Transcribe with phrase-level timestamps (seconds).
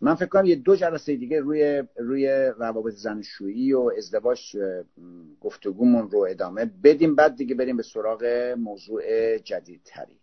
[0.00, 4.56] من فکر کنم یه دو جلسه دیگه روی روی روابط زنشویی و ازدواج
[5.40, 7.14] گفتگومون رو ادامه بدیم.
[7.14, 8.24] بعد دیگه بریم به سراغ
[8.58, 10.18] موضوع جدیدتری.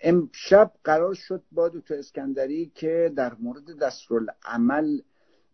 [0.00, 5.00] امشب قرار شد با دکتر اسکندری که در مورد دستورالعمل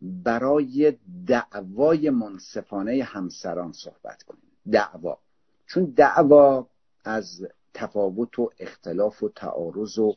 [0.03, 0.97] برای
[1.27, 4.43] دعوای منصفانه همسران صحبت کنیم.
[4.73, 5.19] دعوا.
[5.67, 6.69] چون دعوا
[7.05, 10.17] از تفاوت و اختلاف و تعارض و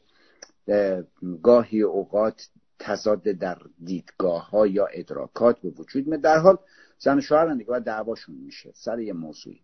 [1.44, 2.50] گاهی اوقات
[2.80, 6.58] تضاد در دیدگاه ها یا ادراکات به وجود می در حال
[7.00, 9.62] زن و شوهرن دیگه باید دعواشون میشه سر یه موضوعی.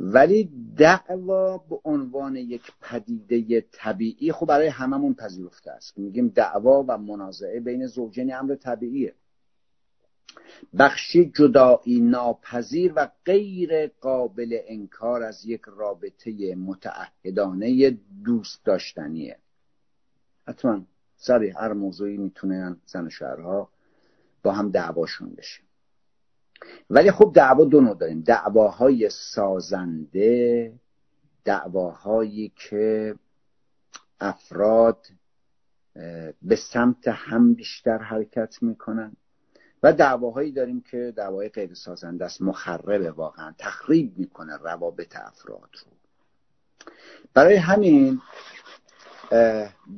[0.00, 5.98] ولی دعوا به عنوان یک پدیده طبیعی خب برای هممون پذیرفته است.
[5.98, 9.14] میگیم دعوا و منازعه بین زوجین امر طبیعیه.
[10.78, 19.38] بخشی جدایی ناپذیر و غیر قابل انکار از یک رابطه متعهدانه دوست داشتنیه.
[20.48, 20.80] حتما
[21.16, 23.68] سر هر موضوعی می‌تونن زن و شوهرها
[24.42, 25.62] با هم دعواشون بشه
[26.90, 28.20] ولی خب دعوا دو نوع داریم.
[28.20, 30.72] دعواهای سازنده
[31.44, 33.14] دعواهایی که
[34.20, 35.06] افراد
[36.42, 39.16] به سمت هم بیشتر حرکت می‌کنن.
[39.82, 45.92] و دعواهایی داریم که دعوای غیر سازنده است مخرب واقعا تخریب می‌کنه روابط افراد رو.
[47.34, 48.20] برای همین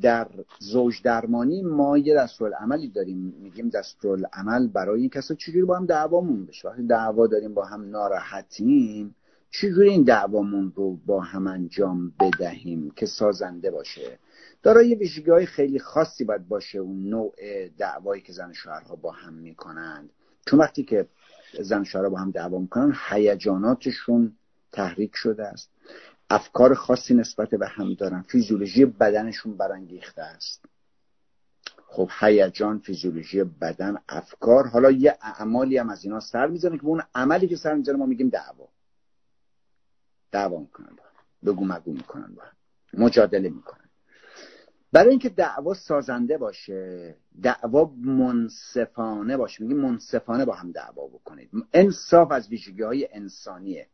[0.03, 0.29] در
[0.59, 3.35] زوج درمانی ما یه دستورالعملی داریم.
[3.43, 5.35] میگیم دستورالعمل برای این کسا.
[5.35, 9.15] چجوری با هم دعوامون بشه؟ وقتی دعوا داریم با هم ناراحتیم
[9.51, 14.19] چجوری این دعوامون رو با هم انجام بدهیم که سازنده باشه؟
[14.63, 17.35] دارای ویژگی های خیلی خاصی باید باشه اون نوع
[17.79, 20.11] دعوایی که زن شوهرها با هم می‌کنند.
[20.47, 21.07] چون وقتی که
[21.61, 24.33] زن شوهرها با هم دعوا می‌کنن هیجاناتشون
[24.73, 25.71] تحریک شده است.
[26.31, 28.23] افکار خاصی نسبت به هم دارن.
[28.23, 30.65] فیزیولوژی بدنشون برانگیخته است.
[31.87, 34.67] خب هیجان فیزیولوژی بدن افکار.
[34.67, 38.07] حالا یه اعمالی هم از اینا سر می‌زنه که اون عملی که سر می‌زنه ما
[38.07, 38.69] میگیم دعوا.
[40.33, 42.43] دعوا می‌کنن با بگو مگو می‌کنن با
[42.95, 43.89] مجادله می‌کنن.
[44.93, 49.63] برای اینکه دعوا سازنده باشه دعوا منصفانه باشه.
[49.63, 51.51] میگیم منصفانه با هم دعوا بکنید.
[51.73, 53.89] انصاف از ویژگی های انسانیه.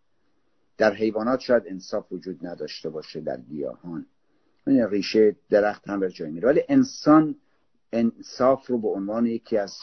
[0.79, 4.07] در حیوانات شاید انصاف وجود نداشته باشه در گیاهان.
[4.67, 6.49] ریشه درخت هم به جای میره.
[6.49, 7.37] ولی انسان
[7.93, 9.75] انصاف رو به عنوان یکی از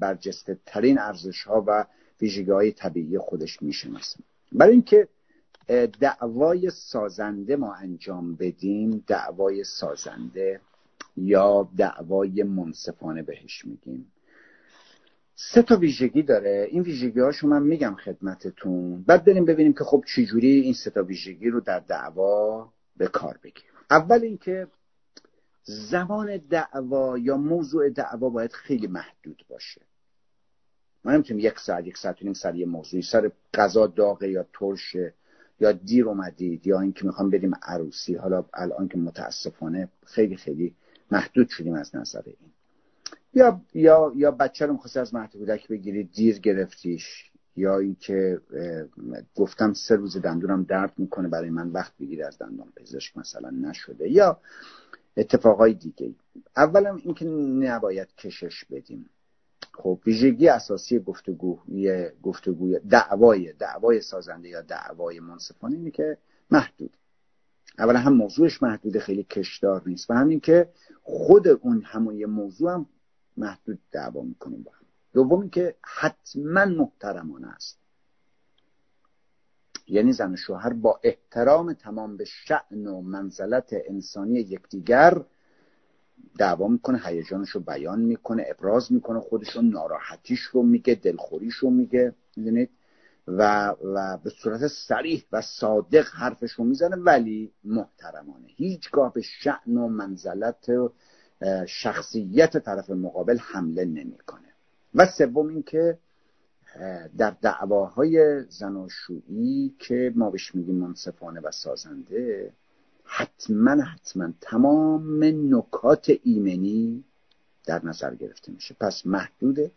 [0.00, 1.86] برجسته ترین ارزش ها و
[2.20, 4.20] ویژگی های طبیعی خودش می‌شناسه.
[4.52, 5.08] برای اینکه
[6.00, 10.60] دعوای سازنده ما انجام بدیم دعوای سازنده
[11.16, 14.12] یا دعوای منصفانه بهش میگیم.
[15.36, 16.68] سه تا ویژگی داره.
[16.70, 19.02] این ویژگی هاشو من میگم خدمتتون.
[19.02, 23.38] بعد بریم ببینیم که خب چجوری این سه تا ویژگی رو در دعوا به کار
[23.42, 23.70] بگیریم.
[23.90, 24.66] اول اینکه
[25.62, 29.80] زمان دعوا یا موضوع دعوا باید خیلی محدود باشه.
[31.04, 34.46] ما نمی‌تونیم یک ساعت یک ساعت و نیم سر یه موضوعی سر غذا داغه یا
[34.52, 35.14] ترشه
[35.60, 38.14] یا دیر اومدید یا اینکه می‌خوام بریم عروسی.
[38.14, 40.74] حالا الان که متاسفانه خیلی خیلی
[41.10, 42.52] محدود شدیم از نظر این.
[43.34, 48.40] یا یا یا بچه رو می‌خواستی از مهد کودک بگیری دیر گرفتیش یا اینکه
[49.34, 54.10] گفتم سه روز دندونم درد می‌کنه برای من وقت بگیری از دندان پزشک مثلا نشده
[54.10, 54.40] یا
[55.16, 56.14] اتفاقای دیگه
[56.56, 59.10] اولا اینکه نباید کشش بدیم.
[59.72, 66.18] خب ویژگی اساسی گفتگوی گفتگوی دعوای دعوای سازنده یا دعوای منصفانه اینه که
[66.50, 66.96] محدود.
[67.78, 70.10] اولا هم موضوعش محدود خیلی کشدار نیست.
[70.10, 70.68] و همین که
[71.02, 72.86] خود اون همون یه موضوع هم
[73.36, 74.84] محدود دعوا می‌کنیم با هم.
[75.12, 77.78] دوم که حتما محترمانه است.
[79.88, 85.24] یعنی زن و شوهر با احترام تمام به شعن و منزلت انسانی یکدیگر
[86.38, 91.70] دعوا می‌کنه هیجانش رو بیان می‌کنه ابراز می‌کنه خودش رو ناراحتیش رو میگه دلخوریش رو
[91.70, 92.70] میگه می‌دونید؟
[93.28, 98.46] و, و به صورت سریح و صادق حرفش رو می‌زنه ولی محترمانه.
[98.46, 100.70] هیچگاه به شعن و منزلت
[101.66, 104.48] شخصیت طرف مقابل حمله نمی‌کنه.
[104.94, 105.98] و سوم اینکه
[107.18, 112.52] در دعواهای زناشویی که ما بهش میگیم منصفانه و سازنده
[113.04, 115.24] حتما حتما تمام
[115.56, 117.04] نکات ایمنی
[117.66, 118.76] در نظر گرفته میشه.
[118.80, 119.72] پس محدود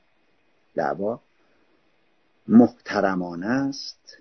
[0.76, 1.22] دعوا
[2.48, 4.18] محترمانه است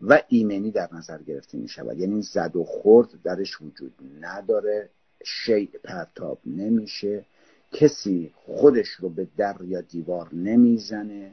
[0.00, 4.90] و ایمنی در نظر گرفته می شود یعنی زد و خورد درش وجود نداره.
[5.24, 7.24] شیء پرتاب نمیشه.
[7.72, 11.30] کسی خودش رو به در یا دیوار نمی‌زنه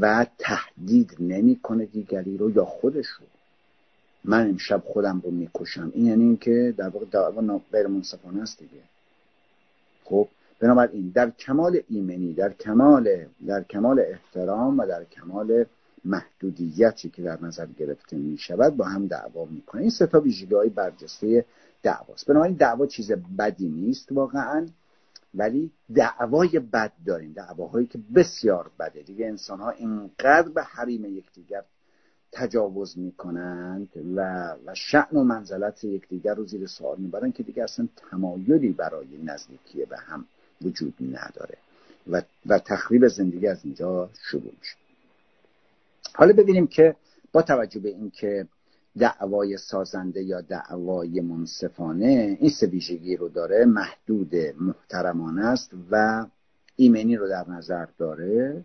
[0.00, 3.26] و تهدید نمی‌کنه دیگری رو یا خودش رو.
[4.24, 5.92] من امشب خودم رو می‌کشم.
[5.94, 8.82] این یعنی اینکه در واقع دعوا غیر منصفانه است دیگه.
[10.04, 10.28] خب
[10.60, 15.64] بنابراین در کمال ایمنی در کمال در کمال احترام و در کمال
[16.04, 20.54] محدودیتی که در نظر گرفته می شود با هم دعوا می‌کنه این سه تا ویژگی
[20.54, 21.44] های برجسته
[21.84, 22.26] دعواست.
[22.26, 24.66] بنابراین دعوا چیز بدی نیست واقعا
[25.34, 27.32] ولی دعوای بد داریم.
[27.32, 29.02] دعواهایی که بسیار بده.
[29.02, 31.62] دیگه انسان ها اینقدر به حریم یکدیگر
[32.32, 37.88] تجاوز می‌کنند و و شعن و منزلت یکدیگر رو زیر سوال می‌برن که دیگه اصلا
[38.10, 40.24] تمایلی برای نزدیکی به هم
[40.62, 41.56] وجود نداره
[42.10, 44.76] و, و تخریب زندگی از اینجا شروع میشه.
[46.14, 46.96] حالا ببینیم که
[47.32, 48.46] با توجه به اینکه
[48.98, 56.26] دعوای سازنده یا دعوای منصفانه این سه ویژگی رو داره محدود محترمانه است و
[56.76, 58.64] ایمنی رو در نظر داره.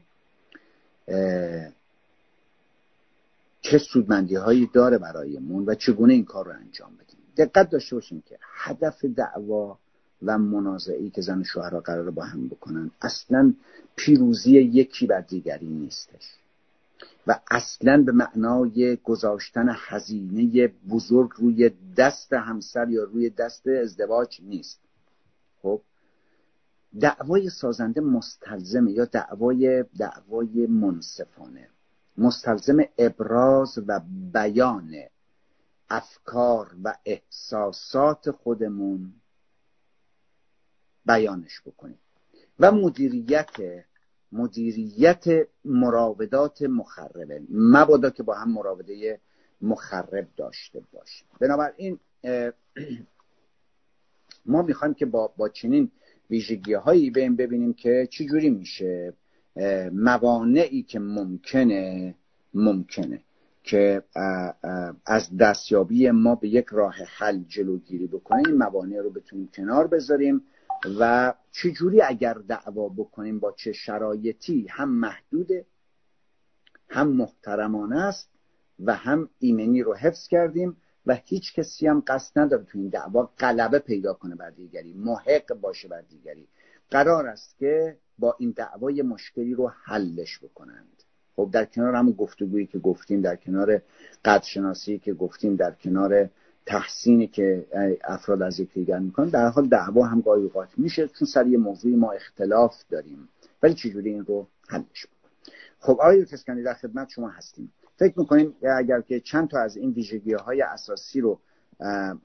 [3.61, 7.19] چه سودمندی هایی داره برایمون و چگونه این کار رو انجام بدیم.
[7.37, 9.77] دقت داشته باشیم که هدف دعوا
[10.23, 13.53] و منازعی که زن و شوهر قرار با هم بکنن اصلا
[13.95, 16.23] پیروزی یکی بر دیگری نیستش.
[17.29, 24.79] و اصلا به معنای گذاشتن هزینه بزرگ روی دست همسر یا روی دست ازدواج نیست.
[25.61, 25.81] خب
[26.99, 31.69] دعوای سازنده مستلزمه یا دعوای دعوای منصفانه؟
[32.17, 33.99] مستلزم ابراز و
[34.33, 34.95] بیان
[35.89, 39.13] افکار و احساسات خودمون
[41.05, 41.99] بیانش بکنیم.
[42.59, 43.85] و مدیریت
[44.31, 45.25] مدیریت
[45.65, 47.41] مراودات مخربه.
[47.49, 49.19] مبادا که با هم مراوده
[49.61, 51.27] مخرب داشته باشیم.
[51.39, 51.99] بنابراین
[54.45, 55.91] ما می‌خوایم که با, با چنین
[56.29, 59.13] ویژگی هایی به ببینیم که چجوری میشه
[59.91, 62.15] موانعی که ممکنه
[62.53, 63.21] ممکنه
[63.63, 64.03] که
[65.05, 70.41] از دستیابی ما به یک راه حل جلوگیری بکنیم این موانع رو بتونیم کنار بذاریم.
[70.99, 75.65] و چجوری اگر دعوا بکنیم با چه شرایطی هم محدوده
[76.89, 78.29] هم محترمانه است
[78.79, 83.29] و هم ایمنی رو حفظ کردیم و هیچ کسی هم قصد نداره تو این دعوا
[83.39, 86.47] غلبه پیدا کنه بر دیگری محق باشه بر دیگری.
[86.91, 91.03] قرار است که با این دعوای مشکلی رو حلش بکنند.
[91.35, 93.81] خب در کنار همون گفتگویی که گفتیم در کنار
[94.25, 96.29] قدرشناسی که گفتیم در کنار
[96.69, 97.67] تحسینی که
[98.03, 101.95] افراد از یکدیگر می‌کنن در حال دعوا هم گاهی اوقات میشه چون سر یه موضوعی
[101.95, 103.29] ما اختلاف داریم.
[103.63, 107.73] ولی چجوری این رو حلش بکنیم؟ خب آقای کسکندی در خدمت شما هستیم.
[107.97, 111.39] فکر می‌کنیم اگر که چند تا از این ویژگی های اساسی رو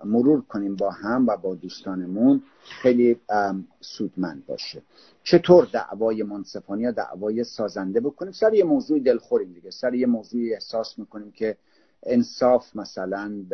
[0.05, 2.43] مرور کنیم با هم و با دوستانمون
[2.83, 3.21] خیلی
[3.81, 4.83] سودمند باشه.
[5.23, 9.71] چطور دعوای منصفانه یا دعوای سازنده بکنیم؟ سر یه موضوع دلخوریم دیگه.
[9.71, 11.57] سر یه موضوعی احساس می‌کنیم که
[12.07, 13.45] انصاف مثلا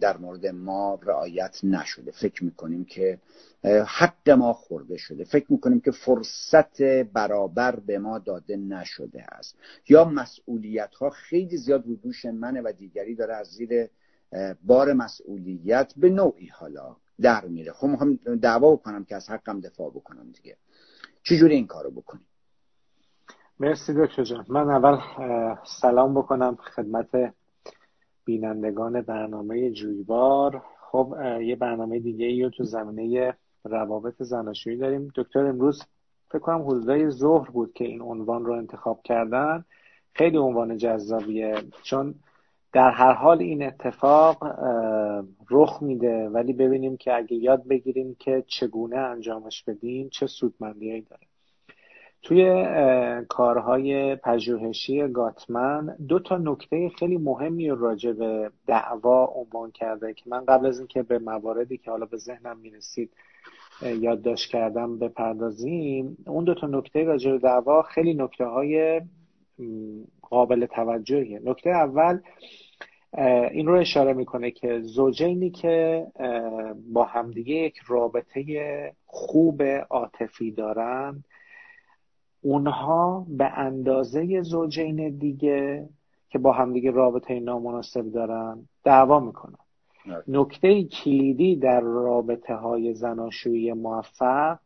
[0.00, 2.10] در مورد ما رعایت نشده.
[2.10, 3.18] فکر می‌کنیم که
[3.86, 5.24] حق ما خورده شده.
[5.24, 9.58] فکر می‌کنیم که فرصت برابر به ما داده نشده است.
[9.88, 13.88] یا مسئولیت ها خیلی زیاد رو دوش منه و دیگری داره از زیر
[14.62, 17.72] بار مسئولیت به نوعی حالا در میره.
[17.72, 20.56] خب می‌خوام دعوا بکنم که از حقم دفاع بکنم دیگه.
[21.22, 22.26] چجوری این کارو بکنیم؟
[23.60, 24.44] مرسی دکتر جان.
[24.48, 24.98] من اول
[25.80, 27.34] سلام بکنم خدمت
[28.24, 30.62] بینندگان برنامه جویبار.
[30.80, 33.34] خب یه برنامه دیگه ای رو تو زمینه
[33.64, 35.12] روابط زناشویی داریم.
[35.14, 35.82] دکتر امروز
[36.28, 39.64] فکر کنم حدودای ظهر بود که این عنوان رو انتخاب کردن.
[40.12, 42.14] خیلی عنوان جذابیه چون
[42.72, 44.44] در هر حال این اتفاق
[45.50, 46.28] رخ میده.
[46.28, 51.26] ولی ببینیم که اگه یاد بگیریم که چگونه انجامش بدیم چه سودمندیهایی داره.
[52.24, 52.64] توی
[53.28, 60.44] کارهای پژوهشی گاتمن دو تا نکته خیلی مهمی راجع به دعوا عنوان کرده که من
[60.44, 63.10] قبل از اینکه به مواردی که حالا به ذهنم می‌رسید
[63.82, 66.16] یادداشت کردم بپردازیم.
[66.26, 69.00] اون دو تا نکته راجع به دعوا خیلی نکته های
[70.22, 71.40] قابل توجهیه.
[71.44, 72.18] نکته اول
[73.50, 76.06] این رو اشاره می‌کنه که زوجینی که
[76.92, 78.44] با همدیگه یک رابطه
[79.06, 81.24] خوب عاطفی دارن
[82.44, 85.88] اونها به اندازه زوجین دیگه
[86.28, 89.58] که با همدیگه رابطه نامناسب دارن دعوا می‌کنن.
[90.28, 94.58] نکته کلیدی در رابطه های زناشویی موفق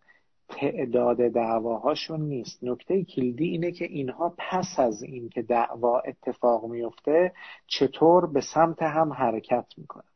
[0.48, 2.64] تعداد دعواهاشون نیست.
[2.64, 7.32] نکته کلیدی اینه که اینها پس از اینکه دعوا اتفاق میفته
[7.66, 10.07] چطور به سمت هم حرکت می‌کنن.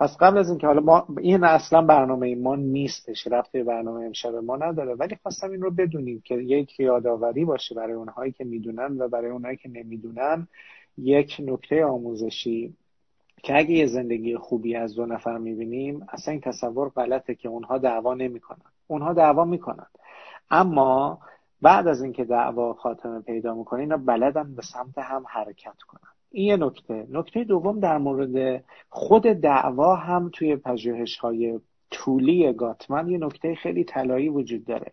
[0.00, 4.56] پس قبل از اینکه حالا ما این اصلا برنامه ما نیستش رفته برنامه امشب ما
[4.56, 4.94] نداره.
[4.94, 9.30] ولی خواستم این رو بدونیم که یک یادآوری باشه برای اونهایی که می‌دونن و برای
[9.30, 10.48] اونهایی که نمی‌دونن.
[10.98, 12.74] یک نکته آموزشی
[13.42, 17.78] که اگه یه زندگی خوبی از دو نفر می‌بینیم اصلا این تصور غلطه که اونها
[17.78, 18.70] دعوا نمی‌کنن.
[18.86, 19.86] اونها دعوا می‌کنن.
[20.50, 21.18] اما
[21.62, 26.10] بعد از اینکه دعوا خاتمه پیدا می‌کنه اینا بلدن به سمت هم حرکت کنن.
[26.30, 27.06] این یه نکته.
[27.10, 33.84] نکته دوم در مورد خود دعوا هم توی پژوهش های طولی گاتمن یه نکته خیلی
[33.84, 34.92] طلایی وجود داره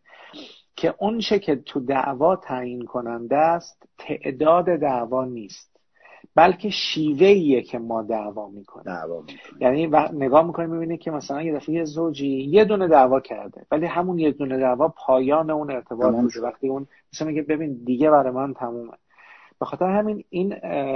[0.76, 5.76] که اونچه که تو دعوا تعیین کننده است تعداد دعوا نیست
[6.36, 8.84] بلکه شیوه ایه که ما دعوا می‌کنیم.
[8.86, 9.24] دعوا
[9.60, 9.88] یعنی.
[10.14, 14.20] نگاه می‌کنیم می‌بینید که مثلا یه دفعه یه زوجی یه دونه دعوا کرده ولی همون
[14.20, 16.42] یه دونه دعوا پایان اون ارتباط بوده.
[16.42, 18.94] وقتی اون مثلا میگه ببین دیگه برای من تمومه.
[19.60, 20.50] به خاطر همین این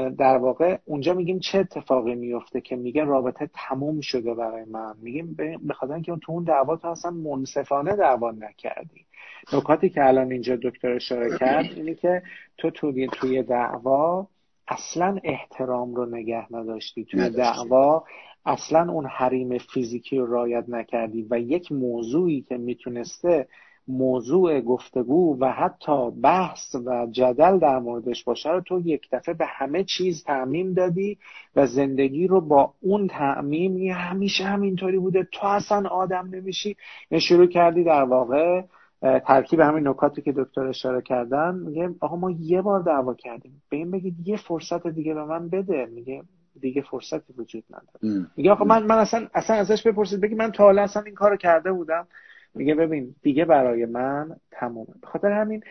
[0.10, 4.96] در واقع اونجا میگیم چه اتفاقی میفته که میگه رابطه تموم شده برای من.
[5.02, 5.38] میگیم
[5.68, 9.06] به خاطر اینکه تو اون دعوا تو اصلا منصفانه دعوا نکردی.
[9.54, 12.22] نکاتی که الان اینجا دکتر اشاره کرد اینه که
[12.58, 14.28] تو توی توی دعوا
[14.68, 17.06] اصلا احترام رو نگه نداشتی.
[17.06, 18.04] توی دعوا
[18.46, 23.48] اصلا اون حریم فیزیکی رو رایت نکردی و یک موضوعی که می‌تونسته
[23.90, 29.46] موضوع گفتگو و حتی بحث و جدل در موردش باشه رو تو یک دفعه به
[29.46, 31.18] همه چیز تعمیم دادی
[31.56, 35.28] و زندگی رو با اون تعمیم همیشه همینطوری بوده.
[35.32, 36.76] تو اصلا آدم نمیشی.
[37.20, 38.62] شروع کردی در واقع
[39.02, 41.56] ترکیب همین نکاتی که دکتر اشاره کردن.
[41.56, 43.62] میگه آقا ما یه بار دعوا کردیم.
[43.70, 45.86] به این بگید یه فرصت دیگه به من بده.
[45.86, 46.24] میگه
[46.62, 48.28] دیگه فرصتی وجود نداره.
[48.38, 50.22] میگه آقا من من اصلا اصلا ازش بپرسید.
[50.22, 52.08] بگی من تا حالا اصلا این کارو کرده بودم.
[52.54, 54.94] میگه ببین دیگه برای من تمومه.
[55.04, 55.64] خاطر همین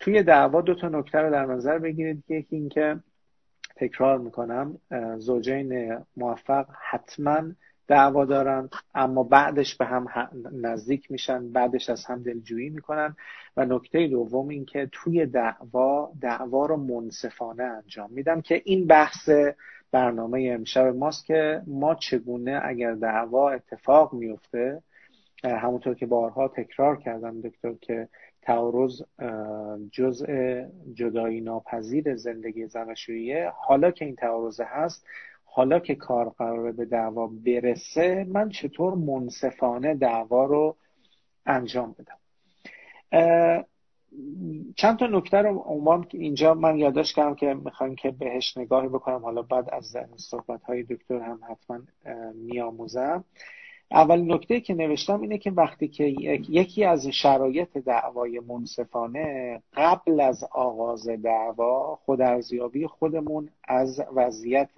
[0.00, 2.24] توی دعوا دو تا نکته رو در نظر بگیرید.
[2.28, 2.96] یکی اینکه
[3.76, 4.78] تکرار می‌کنم
[5.18, 7.42] زوجین موفق حتما
[7.88, 10.06] دعوا دارن اما بعدش به هم
[10.52, 13.16] نزدیک میشن بعدش از هم دلجویی می‌کنن.
[13.56, 19.30] و نکته دوم این که توی دعوا دعوا رو منصفانه انجام میدم که این بحث
[19.92, 24.82] برنامه امشب ماست که ما چگونه اگر دعوا اتفاق میفته
[25.46, 28.08] همونطور که بارها تکرار کردم دکتر که
[28.42, 29.02] تعارض
[29.92, 30.62] جزء
[30.94, 33.52] جدایی ناپذیر زندگی زناشوییه.
[33.56, 35.06] حالا که این تعارض هست
[35.44, 40.76] حالا که کار قراره به دعوا برسه من چطور منصفانه دعوا رو
[41.46, 42.18] انجام بدم؟
[44.76, 49.22] چند تا نکته رو عنوان اینجا من یادداشت کردم که می‌خوایم که بهش نگاهی بکنم.
[49.22, 51.80] حالا بعد از صحبت های دکتر هم حتما
[52.34, 53.24] میآموزم.
[53.90, 56.04] اول نکته که نوشتم اینه که وقتی که
[56.48, 64.70] یکی از شرایط دعوای منصفانه قبل از آغاز دعوا خودارزیابی خودمون از وضعیت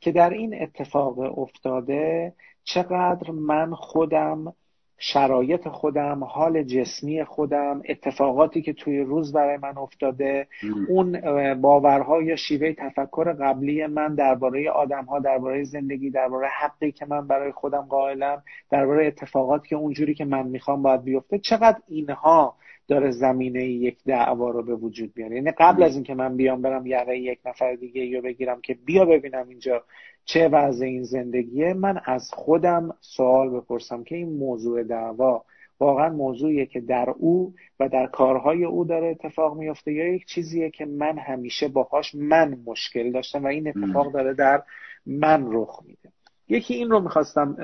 [0.00, 2.32] که در این اتفاق افتاده
[2.64, 4.54] چقدر من خودم
[5.02, 10.46] شرایط خودم حال جسمی خودم اتفاقاتی که توی روز برای من افتاده
[10.88, 11.20] اون
[11.60, 17.52] باورها یا شیوه تفکر قبلی من درباره آدمها درباره زندگی درباره حقی که من برای
[17.52, 22.56] خودم قائلم درباره اتفاقاتی که اونجوری که من می‌خوام باید بیفته چقدر اینها
[22.90, 26.86] داره زمینه یک دعوا رو به وجود بیاره یعنی قبل از اینکه من بیام برم
[26.86, 29.84] یقه یک نفر دیگه یا بگیرم که بیا ببینم اینجا
[30.24, 35.44] چه وضع این زندگیه من از خودم سوال بپرسم که این موضوع دعوا
[35.80, 40.70] واقعا موضوعیه که در او و در کارهای او داره اتفاق میفته یا یک چیزیه
[40.70, 44.62] که من همیشه باهاش من مشکل داشتم و این اتفاق داره در
[45.06, 46.12] من رخ میده.
[46.48, 47.56] یکی این رو می‌خواستم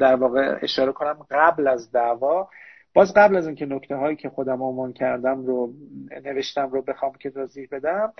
[0.00, 1.26] در واقع اشاره کنم.
[1.30, 2.48] قبل از دعوا
[2.96, 5.72] باز قبل از اینکه نکته هایی که خودم عنوان کردم رو
[6.24, 8.12] نوشتم رو بخوام که توضیح بدم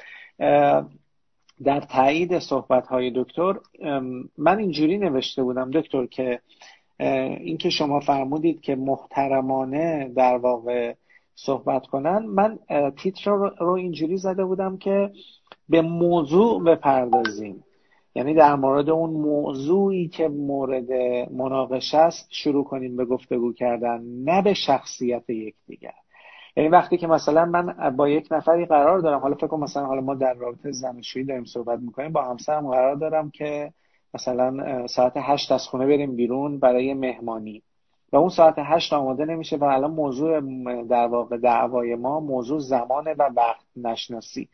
[1.65, 3.55] در تایید صحبت های دکتر
[4.39, 6.41] من اینجوری نوشته بودم دکتر که
[7.41, 10.95] اینکه شما فرمودید که محترمانه در واقع
[11.35, 12.59] صحبت کنن من
[12.97, 15.11] تیتر رو اینجوری زده بودم که
[15.69, 17.65] به موضوع بپردازیم.
[18.17, 20.93] یعنی در مورد اون موضوعی که مورد
[21.33, 25.95] مناقشه است شروع کنیم به گفتگو کردن نه به شخصیت یکدیگر
[26.57, 30.15] یعنی وقتی که مثلا من با یک نفری قرار دارم حالا فکر مثلا حالا ما
[30.15, 33.73] در رابطه زناشویی داریم صحبت می‌کنیم با همسرم قرار دارم که
[34.15, 37.63] مثلا ساعت هشت از خونه بریم بیرون برای مهمانی.
[38.13, 40.41] و اون ساعت هشت آماده نمیشه و الان موضوع
[40.83, 44.49] در واقع دعوای ما موضوع زمانه و وقت نشناسی.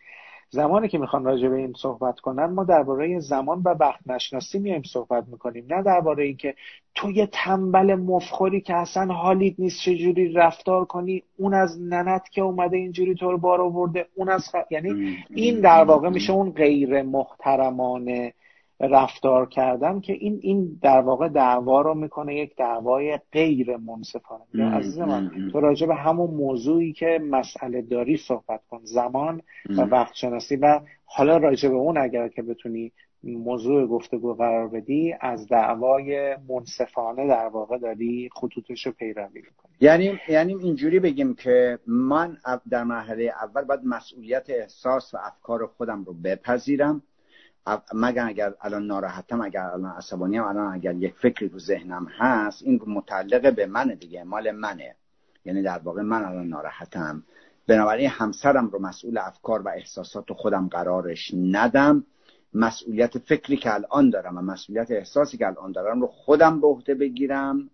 [0.54, 4.82] زمانی که می‌خوان راجع به این صحبت کنن ما درباره زمان و وقت نشناسی میایم
[4.82, 5.66] صحبت می‌کنیم.
[5.70, 6.54] نه درباره اینکه
[6.94, 12.42] تو یه تنبل مفخوری که اصلا حالیت نیست چجوری رفتار کنی اون از ننت که
[12.42, 14.54] اومده اینجوری تو رو بار آورده اون از خ...
[14.70, 18.32] یعنی این در واقع میشه اون غیر محترمانه
[18.82, 24.44] رفتار کردن که این این در واقع دعوا رو می‌کنه یک دعوای غیر منصفانه.
[24.64, 30.14] عزیز من تو راجع به همون موضوعی که مسئله داری صحبت کن زمان و وقت
[30.14, 30.56] شناسی.
[30.56, 32.92] و حالا راجع به اون اگر که بتونی
[33.24, 39.72] موضوع گفتگو قرار بدی از دعوای منصفانه در واقع داری خطوطش رو پیروی می‌کنی.
[39.80, 42.36] یعنی یعنی اینجوری بگیم که من
[42.70, 47.02] در مرحله اول باید مسئولیت احساس و افکار خودم رو بپذیرم.
[47.94, 52.80] مگر اگر الان ناراحتم اگر الان عصبانی الان اگر یک فکری رو ذهنم هست این
[52.86, 54.96] متعلق به منه دیگه مال منه.
[55.44, 57.22] یعنی در واقع من الان ناراحتم.
[57.66, 62.04] بنابراین همسرم رو مسئول افکار و احساسات خودم قرارش ندم.
[62.54, 66.94] مسئولیت فکری که الان دارم و مسئولیت احساسی که الان دارم رو خودم به عهده
[66.94, 67.70] بگیرم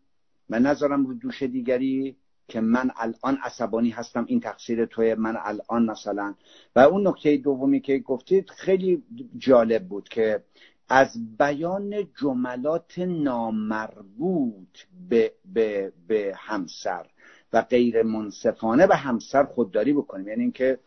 [0.50, 2.16] و نذارم رو دوش دیگری.
[2.48, 6.34] که من الان عصبانی هستم این تقصیر توی من الان مثلا.
[6.76, 9.02] و اون نکته دومی که گفتید خیلی
[9.38, 10.42] جالب بود که
[10.88, 14.78] از بیان جملات نامربوط
[15.08, 17.06] به, به, به همسر
[17.52, 20.28] و غیر منصفانه به همسر خودداری بکنیم.
[20.28, 20.78] یعنی اینکه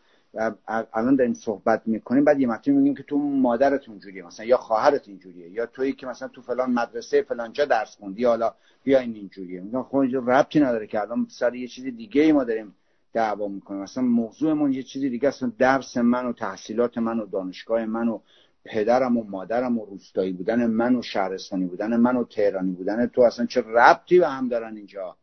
[0.92, 5.08] الان داریم صحبت می‌کنیم بعد یه مطلبی میگیم که تو مادرت اونجوریه مثلا یا خواهرت
[5.08, 9.14] اینجوریه یا تویی که مثلا تو فلان مدرسه فلان جا درس خوندی حالا بیا این
[9.14, 9.60] اینجوریه.
[9.60, 9.96] میگم خب
[10.26, 12.74] ربطی نداره که الان سر یه چیز دیگه ای ما داریم
[13.12, 13.82] دعوا می‌کنیم.
[13.82, 18.20] مثلا موضوعمون یه چیزی دیگه اصلا درس من و تحصیلات من و دانشگاه من و
[18.64, 23.22] پدرم و مادرم و روستایی بودن من و شهرستانی بودن من و تهرانی بودن تو
[23.22, 25.16] اصلا چه ربطی به هم دارن اینجا؟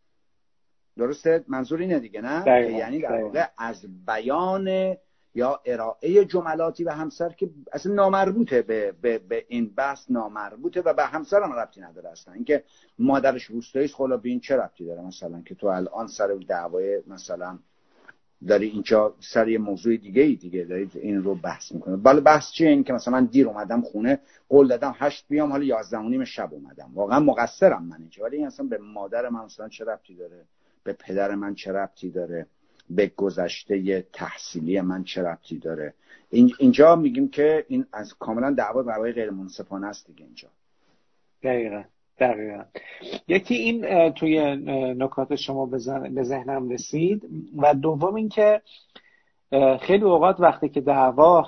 [1.00, 4.96] درسته؟ منظور اینه دیگه نه؟ یعنی در واقع از بیان
[5.36, 10.94] یا ارائه جملاتی به همسر که اصلا نامربوطه به, به, به این بحث نامربوطه و
[10.94, 12.34] به همسر هم ربطی نداره اصلا.
[12.34, 12.64] اینکه
[13.00, 17.60] مادرش روستایی خلا به این چه ربطی داره؟ مثلا که تو الان سر دعوای مثلا
[18.48, 22.52] داری اینجا سر یه موضوع دیگه ای دیگه دارید این رو بحث می‌کنه بالا بحث
[22.52, 26.10] چیه؟ این که مثلا من دیر اومدم خونه قول دادم هشت بیام حالا یازده و
[26.10, 26.92] نیم شب اومدم.
[26.94, 28.24] واقعا مقصرم من اینجا.
[28.24, 30.46] ولی این اصلا به مادر من مثلا چه ربطی داره؟
[30.84, 32.48] به پدر من چه ربطی داره؟
[32.90, 35.94] به گذشته تحصیلی من چه ربطی داره؟
[36.30, 40.48] اینجا میگیم که این از کاملا دعوا دعوای غیر منصفانه است دیگه اینجا.
[41.44, 41.84] دقیقا.
[42.20, 42.64] دقیقا.
[43.28, 44.56] یکی این توی
[44.96, 45.66] نکات شما
[46.14, 48.62] به ذهنم رسید و دوم اینکه
[49.82, 51.48] خیلی اوقات وقتی که دعوا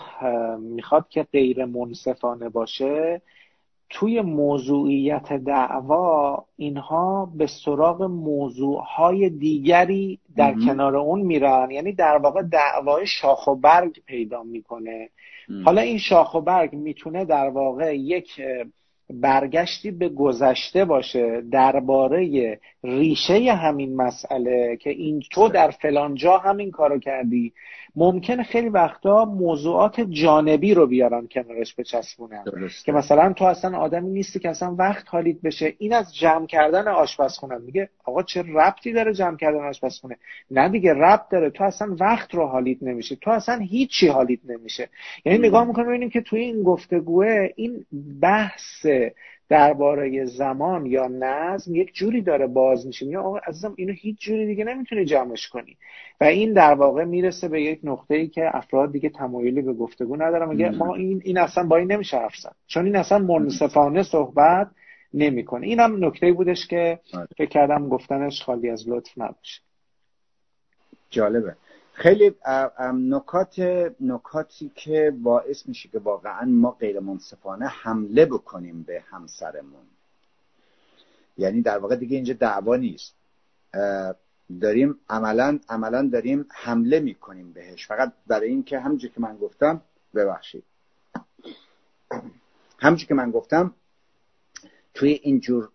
[0.59, 3.21] می‌خواد که غیر منصفانه باشه
[3.91, 11.71] توی موضوعیت دعوا اینها به سراغ موضوعهای دیگری در کنار اون میرن.
[11.71, 15.09] یعنی در واقع دعوای شاخ و برگ پیدا می‌کنه.
[15.65, 18.41] حالا این شاخ و برگ می‌تونه در واقع یک
[19.13, 26.71] برگشتی به گذشته باشه درباره ریشه همین مسئله که این تو در فلان جا همین
[26.71, 27.53] کارو کردی.
[27.95, 32.43] ممکنه خیلی وقتا موضوعات جانبی رو بیارن کنارش بچسبونن
[32.85, 35.73] که مثلا تو اصلا آدمی نیستی که اصلا وقت حالیت بشه.
[35.77, 40.17] این از جمع کردن آشپزخونه میگه آقا چه ربطی داره جمع کردن آشپزخونه؟
[40.51, 41.49] نه دیگه ربط داره.
[41.49, 43.15] تو اصلا وقت رو حالیت نمیشه.
[43.15, 44.89] تو اصلا هیچی حالیت نمیشه.
[45.25, 47.85] یعنی نگاه می‌کنیم ببینیم که توی این گفتگوه این
[48.21, 48.85] بحث
[49.51, 53.05] درباره زمان یا نظم یک جوری داره باز میشه.
[53.05, 55.77] یا آقا عزیزم اینو هیچ جوری دیگه نمی‌تونی جمعش کنی.
[56.21, 60.15] و این در واقع می‌رسه به یک نقطه ای که افراد دیگه تمایلی به گفتگو
[60.15, 60.49] ندارن.
[60.49, 62.33] میگه ما این این اصلا با این نمیشه حرف
[62.67, 64.67] چون این اصلا منصفانه صحبت
[65.13, 65.67] نمی‌کنه.
[65.67, 67.27] اینم نکته بودش که آره.
[67.37, 69.61] فکر کردم گفتنش خالی از لطف نباشه.
[71.09, 71.55] جالبه.
[71.93, 72.35] خیلی
[72.93, 73.59] نکات
[73.99, 79.85] نکاتی که باعث میشه که واقعا ما غیر منصفانه حمله بکنیم به همسرمون.
[81.37, 83.15] یعنی در واقع دیگه اینجا دعوا نیست.
[84.61, 87.87] داریم عملا عملا داریم حمله می‌کنیم بهش.
[87.87, 89.81] فقط برای اینکه همونجور که من گفتم
[90.15, 90.63] ببخشید.
[92.79, 93.73] همونجور که من گفتم
[94.93, 95.69] توی اینجور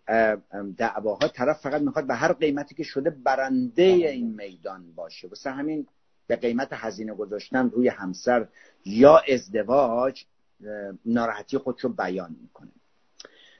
[0.77, 3.83] دعواها طرف فقط می‌خواد به هر قیمتی که شده برنده.
[3.83, 5.27] این میدان باشه.
[5.27, 5.87] واسه همین
[6.27, 8.47] به قیمت هزینه گذاشتن روی همسر
[8.85, 10.25] یا ازدواج
[11.05, 12.71] ناراحتی خودش رو بیان می‌کنه.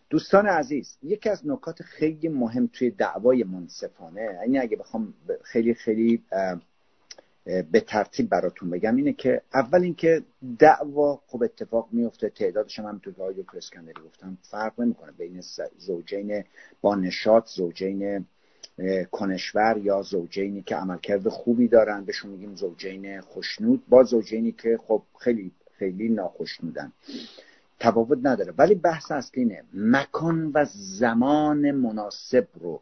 [0.10, 6.24] دوستان عزیز یکی از نکات خیلی مهم توی دعوای منصفانه یعنی اگه بخوام خیلی خیلی
[7.46, 10.24] به ترتیب براتون بگم اینه که اول اینکه
[10.60, 15.44] دعوا خب اتفاق میفته تعدادش هم که آقای اسکندری گفتم فرق نمی‌کنه بین
[15.78, 16.44] زوجین
[16.82, 18.26] با نشاط زوجین
[19.12, 22.06] کنشور یا زوجینی که عملکرد خوبی دارن.
[22.06, 23.84] بهشون میگیم زوجین خوشنود.
[23.90, 26.92] با زوجینی که خب خیلی خیلی ناخشنودن.
[27.80, 28.54] تفاوت نداره.
[28.58, 29.64] ولی بحث اصلی اینه.
[29.74, 32.82] مکان و زمان مناسب رو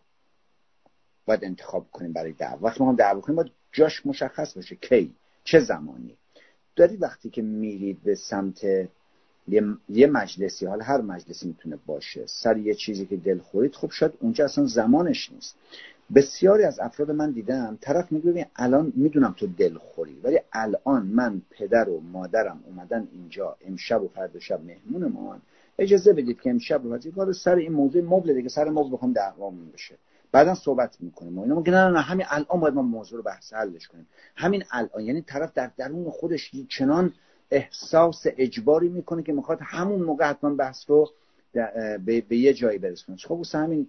[1.25, 2.67] باید انتخاب کنیم برای دعوا.
[2.67, 4.75] وقتی ما دعوا کنیم باید جاش مشخص باشه.
[4.75, 6.17] کی؟ چه زمانی؟
[6.75, 8.65] داری وقتی که میرید به سمت
[9.89, 14.11] یه, مجلسی حال هر مجلسی می‌تونه باشه سر یه چیزی که دل خورید خب شاید
[14.19, 15.55] اونجا اصلا زمانش نیست.
[16.15, 21.05] بسیاری از افراد من دیدم طرف میگه ببین الان می‌دونم تو دل خوری ولی الان
[21.05, 25.37] من پدر و مادرم اومدن اینجا امشب و فردا شب مهمون ما.
[25.79, 26.81] اجازه بدید که امشب
[27.15, 29.95] رو سر این موضوع مبل دیگه سر مبل بخوام دعوامون بشه.
[30.31, 31.39] بعدا صحبت می‌کنیم.
[31.39, 34.07] اینا میگن نه نه همین الان باید ما موضوع رو بحث حلش کنیم.
[34.35, 37.13] همین الان یعنی طرف در درون خودش چنان
[37.51, 41.11] احساس اجباری می‌کنه که می‌خواد همون موقع حتما بحث رو
[42.05, 43.17] به, به یه جایی برسونه.
[43.17, 43.87] خب همین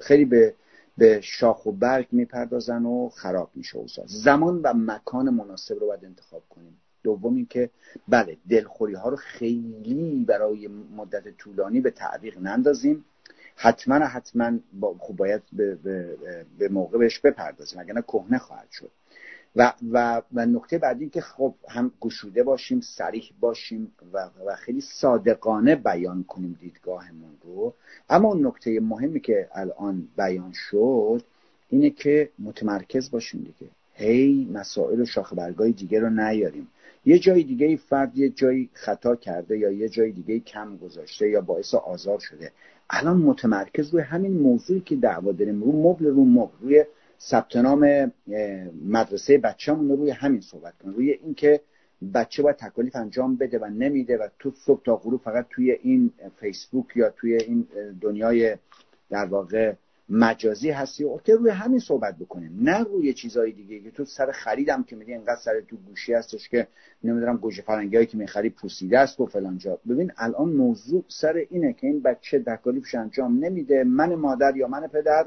[0.00, 0.54] خیلی به
[0.98, 6.42] به شاخ و برگ می‌پردازن و خراب میشه زمان و مکان مناسب رو باید انتخاب
[6.50, 6.80] کنیم.
[7.02, 7.70] دوم اینکه
[8.08, 13.04] بله دلخوری ها رو خیلی برای مدت طولانی به تعویق نندازیم.
[13.56, 16.16] حتما حتما با خوب باید به, به,
[16.58, 18.90] به موقع بهش بپردازیم اگر نه کهنه خواهد شد.
[19.56, 24.80] و, و, و نکته بعدی که خب هم گشوده باشیم سریح باشیم و, و خیلی
[24.80, 27.74] صادقانه بیان کنیم دیدگاهمون رو.
[28.10, 31.22] اما اون نکته مهمی که الان بیان شد
[31.70, 33.70] اینه که متمرکز باشیم دیگه.
[33.94, 36.68] هی مسائل و شاخ برگای دیگه رو نیاریم.
[37.04, 41.40] یه جای دیگه فرد یه جایی خطا کرده یا یه جای دیگه کم گذاشته یا
[41.40, 42.52] باعث آزار شده.
[42.90, 46.84] الان متمرکز روی همین موضوعی که دعوا داریم رو مبل رو مبل روی
[47.20, 48.12] ثبت نام
[48.84, 50.94] مدرسه بچه‌مون روی همین صحبت کنیم.
[50.94, 51.60] روی اینکه
[52.14, 56.12] بچه باید تکالیف انجام بده و نمیده و تو صبح تا غروب فقط توی این
[56.40, 57.66] فیسبوک یا توی این
[58.00, 58.56] دنیای
[59.10, 59.72] در واقع
[60.08, 61.04] مجازی هستی.
[61.04, 62.58] و که روی همین صحبت بکنیم.
[62.62, 66.48] نه روی چیزهای دیگه که تو سر خریدم که میگه اینقدر سر تو گوشی هستش
[66.48, 66.66] که
[67.04, 69.78] نمی‌دونم گوجه فرنگی که می‌خری پوسیده است و فلان جا.
[69.88, 73.84] ببین الان موضوع سر اینه که این بچه تکالیفش انجام نمیده.
[73.84, 75.26] من مادر یا من پدر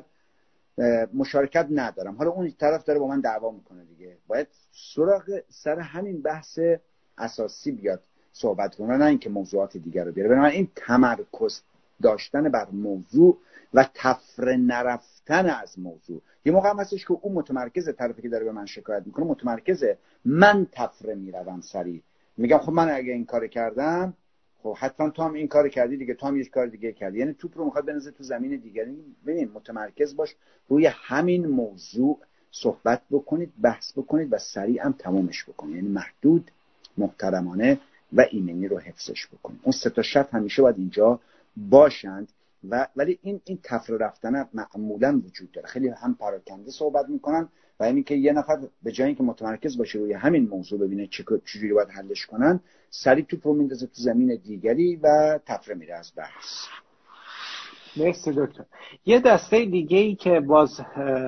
[1.14, 2.16] مشارکت ندارم.
[2.16, 4.18] حالا اون طرف داره با من دعوا می‌کنه دیگه.
[4.28, 6.60] باید سراغ سر همین بحث
[7.18, 10.36] اساسی بیاد صحبت کنه نه اینکه موضوعات دیگر رو بیاره.
[10.36, 11.62] من این تمرکز
[12.02, 13.38] داشتن بر موضوع
[13.74, 16.22] و تفره نرفتن از موضوع.
[16.46, 20.68] یه موقع هستش که اون متمرکز طرفی که داره به من شکایت می‌کنه متمرکزه من
[20.72, 22.02] تفره می‌روم سریع.
[22.38, 24.14] میگم خب من اگه این کار کردم
[24.64, 27.20] خب حتما تو هم این کار کردی دیگه تو هم یک کار دیگه کردی.
[27.20, 30.36] یعنی توپ رو می‌خواد بنزه تو زمین دیگری ببین متمرکز باش
[30.68, 32.20] روی همین موضوع
[32.52, 35.76] صحبت بکنید بحث بکنید و سریع هم تمامش بکنید.
[35.76, 36.52] یعنی محدود
[36.98, 37.80] محترمانه
[38.14, 39.60] و ایمنی رو حفظش بکنید.
[39.64, 41.20] اون سه تا شرط همیشه باید اینجا
[41.58, 42.32] باشند
[42.70, 45.68] و ولی این این تفره رفتن معمولا وجود داره.
[45.68, 47.50] خیلی هم پراکنده صحبت می‌کنن.
[47.80, 51.08] و اینکه که یه نفر به جای اینکه متمرکز باشه روی همین موضوع ببینه
[51.46, 56.12] چجوری باید حلش کنن سریع توپ رو میندازه تو زمین دیگری و تفره میره از
[56.18, 56.66] بحث.
[57.98, 58.66] مرسی دکتر.
[59.06, 60.82] یه دسته دیگه ای که باز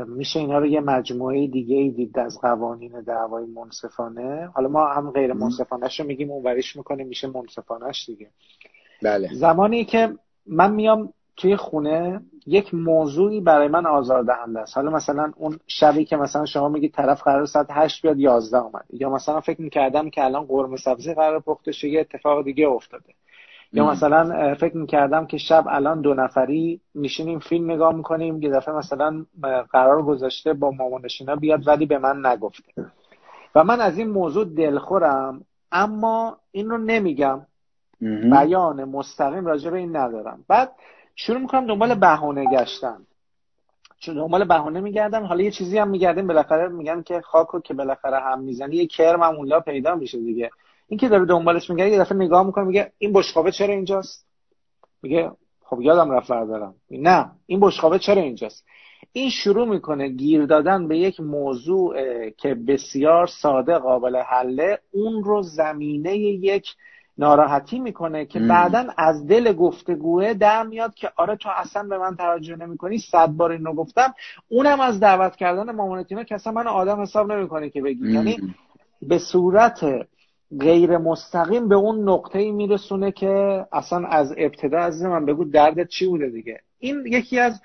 [0.08, 4.46] میشه اینا رو یه مجموعه دیگه ای دید از قوانین دعوای منصفانه.
[4.54, 8.30] حالا ما هم غیر منصفانش رو میگیم اونوریش می‌کنیم میشه منصفانش دیگه.
[9.04, 9.30] بله.
[9.34, 14.78] زمانی که من میام توی خونه یک موضوعی برای من آزاردهنده است.
[14.78, 18.86] حالا مثلا اون شبی که مثلا شما میگید طرف قرار ساعت 8 بیاد 11 اومد.
[18.94, 23.14] یا مثلا فکر می‌کردم که الان قرمه سبزی قرار پخته شه یه اتفاق دیگه افتاده.
[23.74, 28.76] یا مثلا فکر می‌کردم که شب الان دو نفری میشینیم فیلم نگاه می‌کنیم یه دفعه
[28.76, 29.26] مثلا
[29.72, 32.74] قرار گذاشته با مامانشینا بیاد ولی به من نگفته.
[33.56, 37.42] و من از این موضوع دلخورم اما این رو نمیگم.
[38.32, 40.46] بیان مستقیم راجع به این ندارم.
[40.48, 40.72] بعد
[41.16, 42.98] شروع می‌کنم دنبال بهونه گشتن.
[44.00, 48.20] چون دنبال بهونه میگردم حالا یه چیزی هم میگردیم بالاخره میگن که خاکو که بالاخره
[48.20, 50.50] هم می‌زنی یه کرم هم اونلا پیدا میشه دیگه.
[50.88, 54.26] این که داره دنبالش میگه یه دفعه نگاه می‌کنه میگه این بشقابه چرا اینجاست؟
[55.02, 55.32] میگه
[55.64, 56.76] خب یادم رفت بردارم.
[56.92, 58.66] نه این بشقابه چرا اینجاست؟
[59.12, 61.96] این شروع می‌کنه گیر دادن به یک موضوع
[62.30, 64.80] که بسیار ساده قابل حله.
[64.92, 66.68] اون رو زمینه یک
[67.22, 72.16] ناراحتی می‌کنه که بعدا از دل گفتگوه در میاد که آره تو اصلا به من
[72.16, 74.14] توجه نمی‌کنی صد بار اینو گفتم.
[74.50, 78.12] اونم از دعوت کردن مامانتینا که اصلا من آدم حساب نمی‌کنه که بگی.
[78.14, 78.38] یعنی
[79.02, 79.86] به صورت
[80.60, 85.88] غیر مستقیم به اون نقطه ای میرسونه که اصلا از ابتدا از من بگو دردت
[85.88, 86.60] چی بوده دیگه.
[86.80, 87.62] این یکی از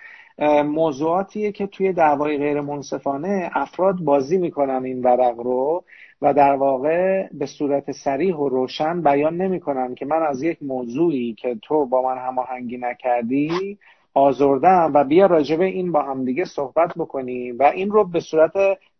[0.64, 5.85] موضوعاتیه که توی دعوای غیر منصفانه افراد بازی می‌کنن این ورق رو.
[6.23, 11.35] و در واقع به صورت سریح و روشن بیان نمی‌کنن که من از یک موضوعی
[11.35, 13.79] که تو با من هماهنگی نکردی
[14.15, 18.53] آزردم و بیا راجبه این با هم دیگه صحبت بکنیم و این رو به صورت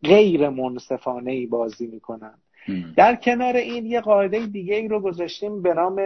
[0.05, 2.35] غیر منصفانه ای بازی می‌کنن
[2.97, 5.97] در کنار این یه قاعده دیگه ای رو گذاشتیم به نام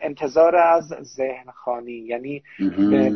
[0.00, 2.42] انتظار از ذهن خانی یعنی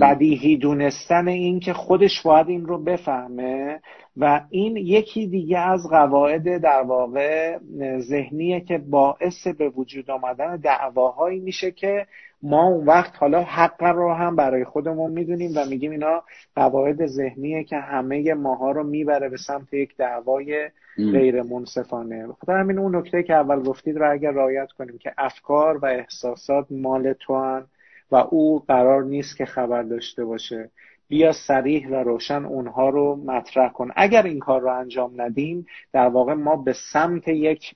[0.00, 3.80] بدیهی دونستن این که خودش باید این رو بفهمه
[4.16, 7.58] و این یکی دیگه از قواعد در واقع
[7.98, 12.06] ذهنیه که باعث به وجود آمدن دعواهایی میشه که
[12.42, 16.22] ما اون وقت حالا حق رو هم برای خودمون می‌دونیم و میگیم اینا
[16.56, 22.26] قواعد ذهنیه که همه ماها رو می‌بره به سمت یک دعوای غیر منصفانه.
[22.26, 26.66] خاطر همین اون نکته که اول گفتید رو اگر رعایت کنیم که افکار و احساسات
[26.70, 27.64] مال تو هن
[28.10, 30.70] و او قرار نیست که خبر داشته باشه.
[31.08, 33.88] بیا سریح و روشن اونها رو مطرح کن.
[33.96, 37.74] اگر این کار رو انجام ندیم در واقع ما به سمت یک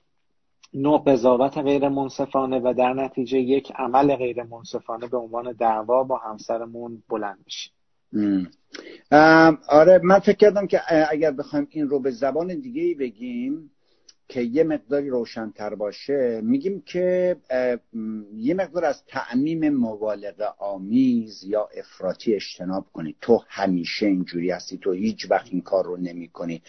[0.73, 6.17] نوع قضاوت غیر منصفانه و در نتیجه یک عمل غیر منصفانه به عنوان دعوا با
[6.17, 7.73] همسرمون بلند میشیم
[9.69, 13.71] آره من فکر کردم که اگر بخوایم این رو به زبان دیگه بگیم
[14.29, 17.35] که یه مقداری روشنتر باشه میگیم که
[18.35, 23.15] یه مقدار از تعمیم مبالغه آمیز یا افراطی اجتناب کنی.
[23.21, 26.61] تو همیشه اینجوری هستی تو هیچ وقت این کار رو نمی کنی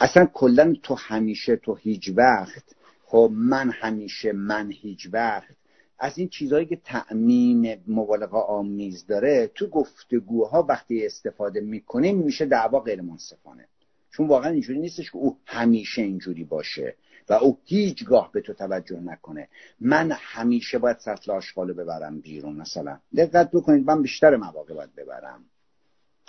[0.00, 2.64] اصلا کلا تو همیشه تو هیچ وقت
[3.04, 5.56] خب من همیشه من هیچ وقت
[5.98, 12.80] از این چیزهایی که تعمیم مبالغه آمیز داره تو گفتگوها وقتی استفاده می‌کنیم میشه دعوا
[12.80, 13.68] غیر منصفانه
[14.10, 16.96] چون واقعا اینجوری نیستش که او همیشه اینجوری باشه
[17.28, 19.48] و او هیچگاه به تو توجه نکنه.
[19.80, 22.98] من همیشه باید سطل آشغالو ببرم بیرون مثلا.
[23.16, 25.44] دقت بکنید من بیشتر مواقع باید ببرم.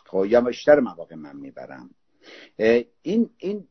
[0.06, 1.90] خب یا بیشتر مواقع من می‌برم.
[3.02, 3.68] این این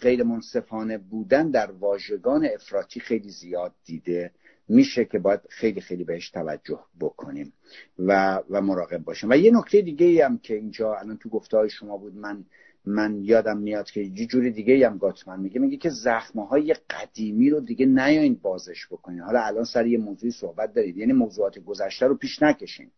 [0.00, 4.30] غیر منصفانه بودن در واژگان افراطی خیلی زیاد دیده
[4.68, 7.52] میشه که باید خیلی خیلی بهش توجه بکنیم
[7.98, 9.30] و و مراقب باشیم.
[9.30, 12.44] و یه نکته دیگه ای هم که اینجا الان تو گفته شما بود من
[12.84, 17.50] من یادم میاد که یه جوری دیگه هم گاتمن میگه میگه که زخمه های قدیمی
[17.50, 19.20] رو دیگه نیاین بازش بکنین.
[19.20, 22.90] حالا الان سر یه موضوعی صحبت دارید یعنی موضوعات گذشته رو پیش نکشین.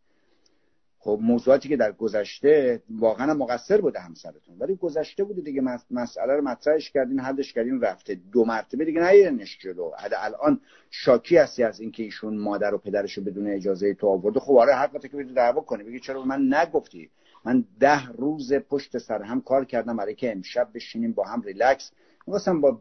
[1.05, 6.43] خب موضوعاتی که در گذشته واقعا مقصر بوده همسرتون ولی گذشته بوده دیگه مسئله رو
[6.43, 8.15] مطرحش کردین حلش کردین رفته.
[8.33, 9.91] دو مرتبه دیگه نیرنش جلو.
[10.19, 14.41] الان شاکی هستی از اینکه ایشون مادر و پدرش رو بدون اجازه تو آورده.
[14.41, 15.85] خب آره حق که بده دعوا کنی.
[15.85, 17.11] بگی چرا؟ من نگفتی.
[17.45, 21.93] من ده روز پشت سر هم کار کردم برای که امشب بشینیم با هم ریلکس.
[22.27, 22.81] می‌خواستم با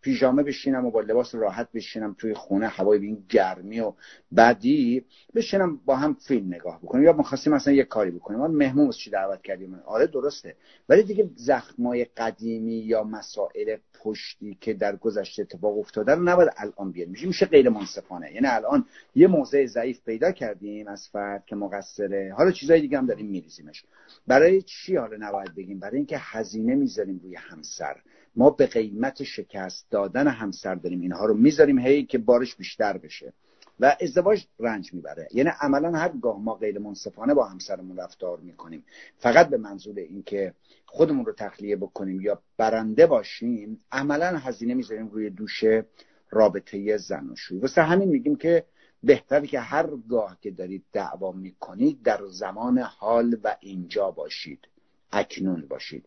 [0.00, 3.92] پیژامه بشینم و با لباس راحت بشینم توی خونه هوای این گرمی و
[4.32, 5.04] بعدی
[5.34, 7.04] بشینم با هم فیلم نگاه بکنیم.
[7.04, 8.38] یا می‌خواستیم مثلا یه کاری بکنیم.
[8.38, 10.56] ما مهمون چی دعوت کردیم؟ آره درسته.
[10.88, 16.92] ولی دیگه زخمای قدیمی یا مسائل پشتی که در گذشته اتفاق افتاده رو نباید الان
[16.92, 18.32] بیاد میشه میشه غیر منصفانه.
[18.32, 22.34] یعنی الان یه موضع ضعیف پیدا کردیم از فرد که مقصره.
[22.36, 23.84] حالا چیزای دیگه هم داریم میریزیمش.
[24.26, 27.96] برای چی حالا نباید بگیم؟ برای اینکه هزینه می‌ذاریم روی همسر.
[28.40, 33.32] ما به قیمت شکست دادن همسر داریم اینها رو می‌ذاریم هی که بارش بیشتر بشه.
[33.80, 35.28] و ازدواج رنج می‌بره.
[35.32, 38.84] یعنی عملا هرگاه ما غیر منصفانه با همسرمون رفتار می‌کنیم.
[39.18, 40.54] فقط به منظور اینکه
[40.86, 45.64] خودمون رو تخلیه بکنیم یا برنده باشیم عملا هزینه می‌ذاریم روی دوش
[46.30, 47.58] رابطه زن و شوی.
[47.58, 48.64] واسه همین میگیم که
[49.02, 54.69] بهتره که هرگاه که دارید دعوا می‌کنید در زمان حال و اینجا باشید.
[55.12, 56.04] اکنون باشید.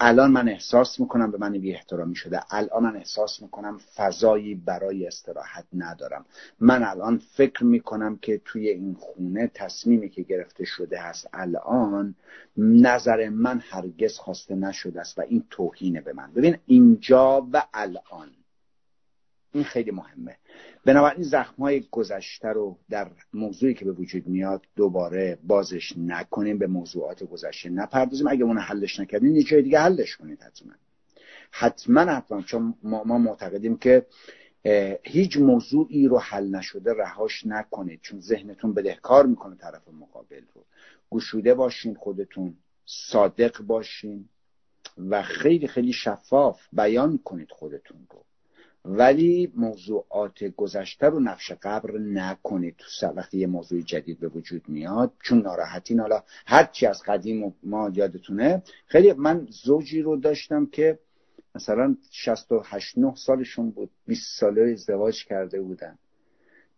[0.00, 2.40] الان من احساس می‌کنم به من بی احترامی شده.
[2.50, 6.24] الان من احساس می‌کنم فضایی برای استراحت ندارم.
[6.60, 12.14] من الان فکر می‌کنم که توی این خونه تصمیمی که گرفته شده هست الان
[12.56, 16.32] نظر من هرگز خواسته نشده است و این توهینه به من.
[16.32, 18.30] ببین اینجا و الان.
[19.52, 20.36] این خیلی مهمه.
[20.84, 26.66] بنابراین زخم های گذشته رو در موضوعی که به وجود میاد دوباره بازش نکنیم به
[26.66, 28.28] موضوعات گذشته نپردازیم.
[28.28, 30.72] اگه اون حلش نکردین یه جای دیگه حلش کنید حتما.
[31.50, 34.06] حتما حتما چون ما, ما معتقدیم که
[35.02, 40.64] هیچ موضوعی رو حل نشده رهاش نکنید چون ذهنتون بدهکار می‌کنه طرف مقابل رو.
[41.10, 44.28] گشوده باشین خودتون صادق باشین
[44.98, 48.24] و خیلی خیلی شفاف بیان کنید خودتون رو.
[48.84, 55.12] ولی موضوعات گذشته رو نقش قبر نکنید تو وقتی یه موضوع جدید به وجود میاد
[55.22, 56.00] چون ناراحتین.
[56.00, 60.98] حالا هرچی از قدیم ما یادتونه خیلی من زوجی رو داشتم که
[61.54, 65.98] مثلا 68 9 سالشون بود 20 ساله ازدواج کرده بودن.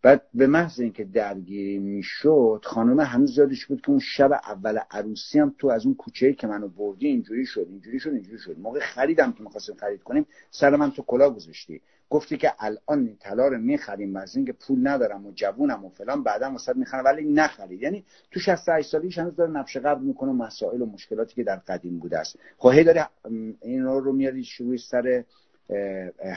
[0.03, 5.39] بعد به محض اینکه درگیری می‌شد خانم هنوز یادش بود که اون شب اول عروسی
[5.39, 8.59] هم تو از اون کوچه که منو بردی اینجوری شد اینجوری شد اینجوری شد.
[8.59, 11.81] موقع خریدم که می‌خواستیم خرید کنیم سر من تو کلا گذاشتی.
[12.09, 16.23] گفتی که الان این طلا رو می‌خریم از اینکه پول ندارم و جوونم و فلان
[16.23, 17.81] بعدا واسه می‌خرم ولی نخرید.
[17.81, 21.99] یعنی تو 68 سالگیش هنوز داره نقش قبل می‌کنه مسائل و مشکلاتی که در قدیم
[21.99, 22.39] بوده است.
[22.57, 23.07] خب هی داره
[23.61, 25.23] این رو میاری شروع سر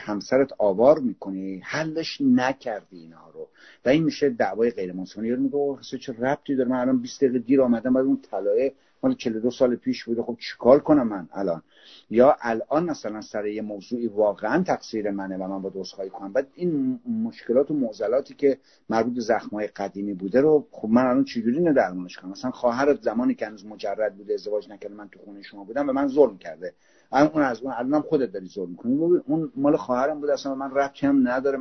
[0.05, 3.47] همسرت آوار می‌کنی؟ حلش نکردی اینها رو.
[3.85, 7.39] و این میشه دعوای غیر منصفانه یارو میگه چه ربطی داره؟ من الان 20 دقیقه
[7.39, 8.71] دیر آمدم بعد اون طلای
[9.03, 11.61] مال 42 سال پیش بوده خب چیکار کنم من الان؟
[12.09, 16.47] یا الان مثلا سر یه موضوعی واقعا تقصیر منه و من با خواهی کنم بعد
[16.55, 18.57] این مشکلات و معضلاتی که
[18.89, 23.01] مربوط به زخمای قدیمی بوده رو خب من الان چجوری نه درمانش کنم؟ مثلا خواهرت
[23.01, 26.37] زمانی که هنوز مجرد بوده ازدواج نکرده من تو خونه شما بودم به من ظلم
[26.37, 26.73] کرده.
[27.11, 28.95] اون از اون الانم خودت داری ظلم می‌کنی.
[29.27, 31.59] اون مال خواهرم بود اصلا من ربطی هم نداره.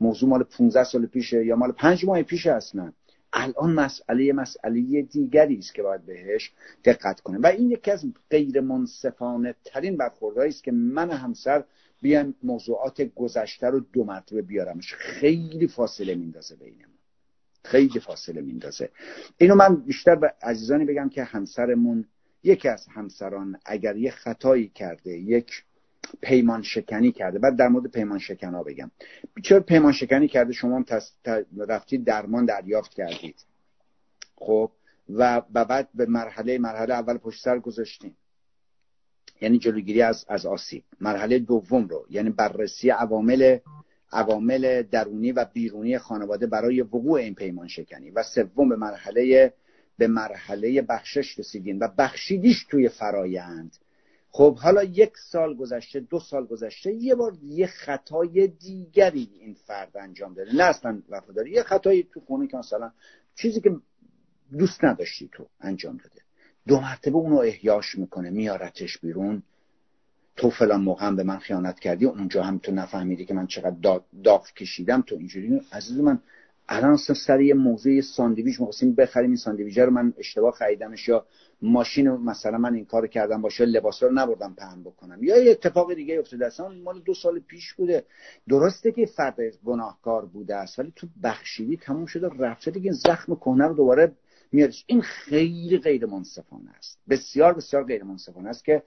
[0.00, 2.92] موضوع مال 15 سال پیشه یا مال 5 ماه پیشه اصلا.
[3.32, 6.52] الان مسئله مسئله دیگری است که باید بهش
[6.84, 11.64] دقت کنه و این یکی از غیر منصفانه ترین برخوردهایی است که من همسر
[12.00, 14.94] بیان موضوعات گذشته رو دو مرتبه بیارمش.
[14.94, 16.98] خیلی فاصله میندازه بینمون.
[17.64, 18.90] خیلی فاصله میندازه.
[19.38, 22.04] اینو من بیشتر به عزیزانی بگم که همسرمون
[22.42, 25.64] یکی از همسران اگر یه خطایی کرده یک
[26.20, 27.38] پیمان شکنی کرده.
[27.38, 28.90] بعد در مورد پیمان شکنا بگم.
[29.42, 30.84] چرا پیمان شکنی کرده؟ شما هم
[31.68, 33.36] رفتید درمان دریافت کردید.
[34.36, 34.70] خب؟
[35.08, 38.16] و بعد به مرحله مرحله اول پشت سر گذاشتیم.
[39.40, 40.84] یعنی جلوگیری از از آسیب.
[41.00, 42.06] مرحله دوم رو.
[42.10, 43.58] یعنی بررسی عوامل
[44.12, 49.52] عوامل درونی و بیرونی خانواده برای وقوع این پیمان شکنی و سوم به مرحله
[49.98, 53.76] به مرحله بخشش رسیدین و بخشیدیش توی فرایند.
[54.38, 59.96] خب حالا یک سال گذشته دو سال گذشته یه بار یه خطای دیگری این فرد
[59.96, 60.56] انجام داده.
[60.56, 62.90] نه اصلا وفاداری یه خطایی تو خونه که مثلا
[63.34, 63.70] چیزی که
[64.58, 66.22] دوست نداشتی تو انجام داده.
[66.66, 69.42] دو مرتبه اونو احیاش می‌کنه میارتش بیرون.
[70.36, 74.00] تو فلان موقع هم به من خیانت کردی اونجا هم تو نفهمیدی که من چقدر
[74.24, 75.60] داغ کشیدم تو اینجوری.
[75.72, 76.18] عزیز من
[76.68, 81.26] الان سر یه موضوع ساندویچ می‌خواستیم بخریم این ساندویچ رو من اشتباه خریدمش یا
[81.62, 85.22] ماشین مثلا من این کار کردم باشه لباس رو نبردم پهن بکنم.
[85.22, 88.04] یا یه اتفاق دیگه افتاده اصلا مال دو سال پیش بوده.
[88.48, 93.66] درسته که فرد گناهکار بوده است ولی تو بخشیدی تموم شده رفته دیگه زخم کهنه
[93.66, 94.12] رو دوباره
[94.52, 96.98] میادش این خیلی غیر منصفانه است.
[97.08, 98.82] بسیار بسیار غیر منصفانه است که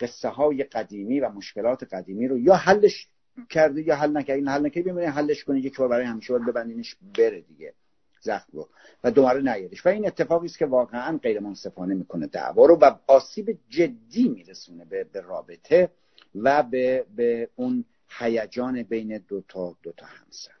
[0.00, 3.08] قصه های قدیمی و مشکلات قدیمی رو یا حلش
[3.50, 6.46] کرده یا حل نکرده این حل نکرده ببینید حلش کنید یک بار برای همیشه باید
[6.46, 7.74] ببندینش بره دیگه.
[8.20, 8.68] زخم رو.
[9.04, 12.94] و دوباره نیادش و این اتفاقی است که واقعا غیر منصفانه می‌کنه دعوا رو و
[13.06, 15.90] آسیب جدی میرسونه به, به رابطه
[16.34, 17.84] و به, به اون
[18.18, 20.52] هیجان بین دو تا دو تا همسر.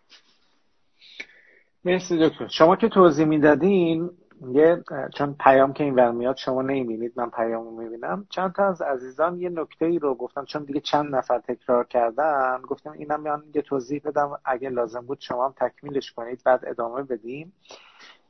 [1.84, 2.48] مرسی دکتر.
[2.48, 4.10] شما که توضیح می‌دادین
[4.52, 8.26] یه چون پیام که این میاد شما نمی‌بینید من پیامو می‌بینم.
[8.30, 12.62] چند تا از عزیزان یه نکته ای رو گفتم چون دیگه چند نفر تکرار کردن
[12.68, 17.02] گفتم اینم میان یه توضیح بدم اگه لازم بود شما هم تکمیلش کنید بعد ادامه
[17.02, 17.52] بدیم.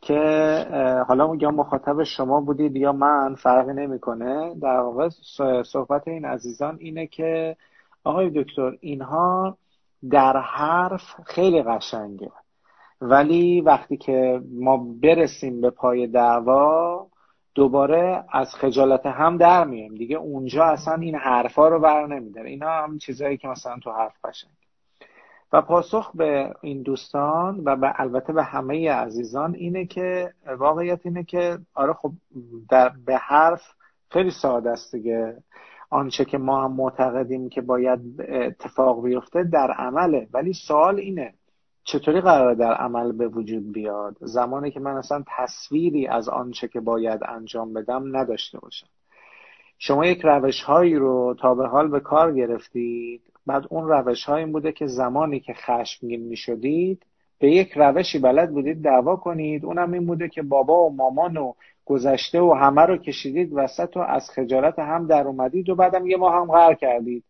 [0.01, 4.55] که حالا یا مخاطب شما بودید یا من فرقی نمی‌کنه.
[4.63, 5.09] در واقع
[5.63, 7.57] صحبت این عزیزان اینه که
[8.05, 9.59] آقای دکتر اینها
[10.11, 12.31] در حرف خیلی قشنگه.
[13.05, 17.07] ولی وقتی که ما برسیم به پای دعوا
[17.55, 19.95] دوباره از خجالت هم در میایم.
[19.95, 22.51] دیگه اونجا اصلا این حرفا رو بر نمیداره.
[22.51, 24.53] اینا هم چیزایی که مثلا تو حرف قشنگ.
[25.53, 31.25] و پاسخ به این دوستان و به البته به همه عزیزان اینه که واقعیت اینه
[31.25, 32.13] که آره خب
[32.71, 33.63] در به حرف
[34.11, 35.37] خیلی ساده است دیگه.
[35.91, 40.29] آنچه که ما هم معتقدیم که باید اتفاق بیفته در عمله.
[40.33, 41.35] ولی سوال اینه
[41.85, 46.81] چطوری قرار در عمل به وجود بیاد؟ زمانی که من اصلا تصویری از آنچه که
[46.81, 48.87] باید انجام بدم نداشته باشم.
[49.79, 54.53] شما یک روش هایی رو تا به حال به کار گرفتید بعد اون روش این
[54.53, 57.07] بوده که زمانی که خشمگین می شدید
[57.39, 59.65] به یک روشی بلد بودید دعوا کنید.
[59.65, 61.53] اونم این بوده که بابا و مامان و
[61.85, 66.17] گذشته و همه رو کشیدید وسط و از خجالت هم در اومدید و بعدم یه
[66.17, 67.25] ما هم غر کردید.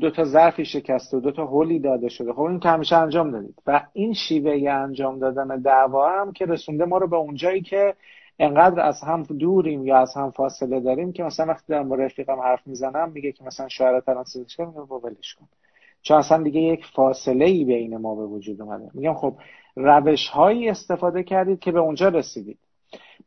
[0.00, 2.32] دو تا ظرفی شکسته دو تا هولی داده شده.
[2.32, 3.54] خب این که همیشه انجام دادید.
[3.66, 7.94] و این شیوه انجام دادن دعوا هم که رسونده ما رو به اونجایی که
[8.38, 12.40] انقدر از هم دوریم یا از هم فاصله داریم که مثلا وقتی دارم با رفیقم
[12.40, 15.46] حرف می‌زنم میگه که مثلا شاعر ترانسلیش کن میگم ولش کن.
[16.02, 18.90] چون اصلا دیگه یک فاصله ای بین ما به وجود اومده.
[18.94, 19.34] میگم خب
[19.76, 22.58] روش هایی استفاده کردید که به اونجا رسیدید.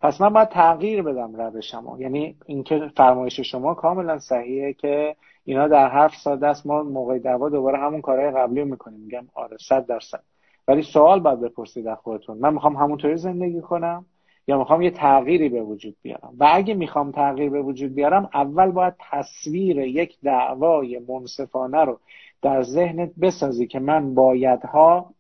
[0.02, 2.02] پس من باید تغییر بدم روشمو.
[2.02, 5.16] یعنی اینکه فرمایش شما کاملا صحیحه که
[5.50, 9.00] اینا در حرف ساده است ما موقع دعوا دوباره همون کارهای قبلی می‌کنیم.
[9.00, 10.24] میگم آره صد درصد.
[10.68, 12.38] ولی سوال باید بپرسید از خودتون.
[12.38, 14.06] من می‌خوام همونطوری زندگی کنم
[14.48, 18.72] یا می‌خوام یه تغییری به وجود بیارم؟ و اگه می‌خوام تغییر به وجود بیارم اول
[18.72, 22.00] باید تصویر یک دعوای منصفانه رو
[22.42, 25.14] در ذهنت بسازی که من بایدها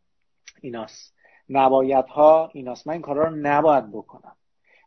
[0.61, 1.13] ایناست.
[1.49, 2.87] نبایدها ایناست.
[2.87, 4.35] من این کارا رو نباید بکنم.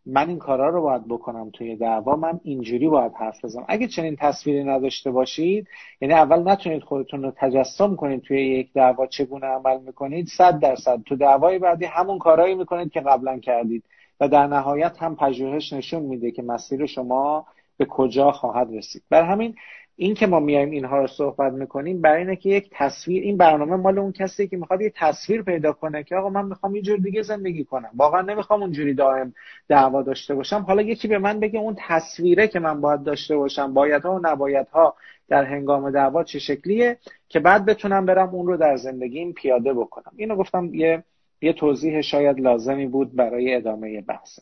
[0.07, 3.64] من این کارا رو باید بکنم توی دعوا من اینجوری باید حرف بزنم.
[3.68, 5.68] اگه چنین تصویری نداشته باشید
[6.01, 11.03] یعنی اول نتونید خودتون رو تجسم کنید توی یک دعوا چگونه عمل می‌کنید صد درصد.
[11.07, 13.84] تو دعوای بعدی همون کارهایی می‌کنید که قبلا کردید.
[14.20, 17.46] و در نهایت هم پژوهش نشون میده که مسیر شما
[17.76, 19.03] به کجا خواهد رسید.
[19.11, 19.55] بر همین
[20.03, 23.76] این که ما میایم اینها رو صحبت می‌کنیم برای اینه که یک تصویر این برنامه
[23.76, 26.98] مال اون کسی که می‌خواد یه تصویر پیدا کنه که آقا من می‌خوام یه جور
[26.98, 27.90] دیگه زندگی کنم.
[27.96, 29.34] واقعا نمی‌خوام اونجوری دائم
[29.68, 30.64] دعوا داشته باشم.
[30.68, 34.94] حالا یکی به من بگه اون تصویره که من باید داشته باشم بایدها و نبایدها
[35.28, 36.98] در هنگام دعوا چه شکلیه
[37.28, 40.12] که بعد بتونم برم اون رو در زندگیم پیاده بکنم.
[40.16, 41.05] اینو گفتم یه
[41.42, 44.38] یه توضیح شاید لازمی بود برای ادامه بحث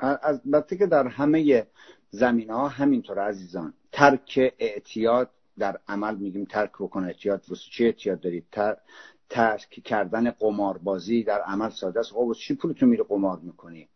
[0.00, 1.66] البته که در همه
[2.10, 8.20] زمین ها همینطور عزیزان ترک اعتیاد در عمل میگیم ترک بکن اعتیاد واسه چی اعتیاد
[8.20, 8.44] دارید
[9.28, 12.12] ترک کردن قماربازی در عمل ساده است.
[12.12, 13.88] خب چی پولتون میره قمار می‌کنی؟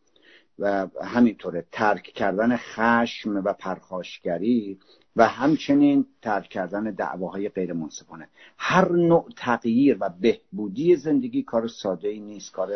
[0.59, 4.79] و همینطوره ترک کردن خشم و پرخاشگری
[5.17, 8.29] و همچنین ترک کردن دعواهای غیر منصفانه
[8.59, 12.71] هر نوع تغییر و بهبودی زندگی کار ساده ای نیست کار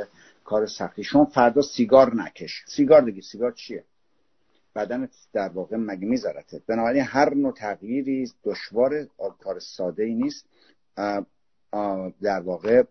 [0.45, 1.05] کار سختی.
[1.05, 2.65] شما فردا سیگار نکش.
[2.67, 3.85] سیگار دیگه سیگار چیه؟
[4.75, 9.09] بدنت در واقع مگه میذارته؟ بنابراین هر نوع تغییری دشوار
[9.41, 10.47] کار ساده ای نیست.
[12.23, 12.83] در واقع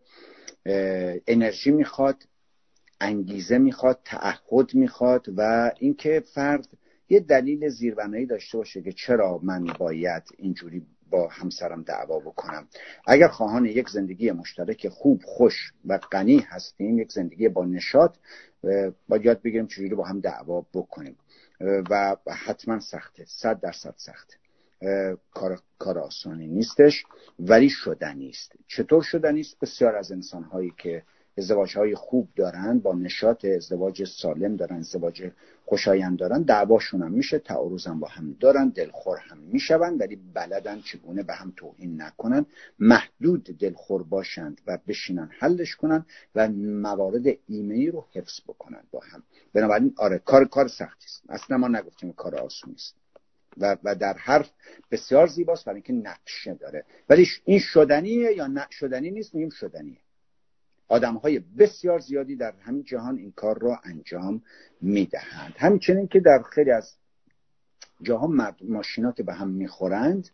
[1.28, 2.24] انرژی می‌خواد
[3.02, 6.68] انگیزه می‌خواد تعهد می‌خواد و اینکه فرد
[7.10, 12.68] یه دلیل زیربنایی داشته باشه که چرا من باید اینجوری با همسرم دعوا بکنم.
[13.08, 18.16] اگر خواهان یک زندگی مشترک خوب خوش و غنی هستیم یک زندگی با نشاط
[19.08, 21.18] باید یاد بگیریم چجوری با هم دعوا بکنیم.
[21.90, 24.36] و حتما سخته صد درصد سخته.
[25.34, 27.04] کار, کار آسانی نیستش
[27.40, 28.52] ولی شدنی است.
[28.68, 31.04] چطور شدنی است؟ بسیار از انسانهایی که
[31.38, 35.32] ازدواج های خوب دارن با نشاط ازدواج سالم دارن ازدواج
[35.66, 40.82] خوشایند دارن دعواشون هم میشه تعارض هم با هم دارن دلخور هم میشون ولی بلدن
[40.82, 42.46] چگونه به هم توهین نکنن.
[42.80, 46.06] محدود دلخور باشند و بشینن حلش کنن
[46.36, 49.24] و موارد ایمنی رو حفظ بکنن با هم.
[49.54, 51.24] بنابراین آره کار کار سختی است.
[51.30, 52.96] اصلا ما نگفتیم کار آسونی است
[53.58, 54.50] و, و در حرف
[54.92, 56.86] بسیار زیباست برای اینکه نقشه داره.
[57.10, 59.98] ولی این شدنیه یا نه شدنی نیست میگیم شدنیه.
[60.92, 64.42] آدم های بسیار زیادی در همین جهان این کار را انجام
[64.82, 65.54] می‌دهند.
[65.58, 66.96] همچنین که در خیلی از
[68.02, 70.30] جاها ماشینات به هم می‌خورند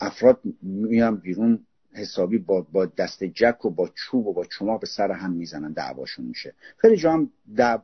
[0.00, 4.86] افراد میان بیرون حسابی با, با دست جک و با چوب و با چماق به
[4.86, 6.54] سر هم می‌زنن دعواشون میشه.
[6.76, 7.78] خیلی جا هم دع...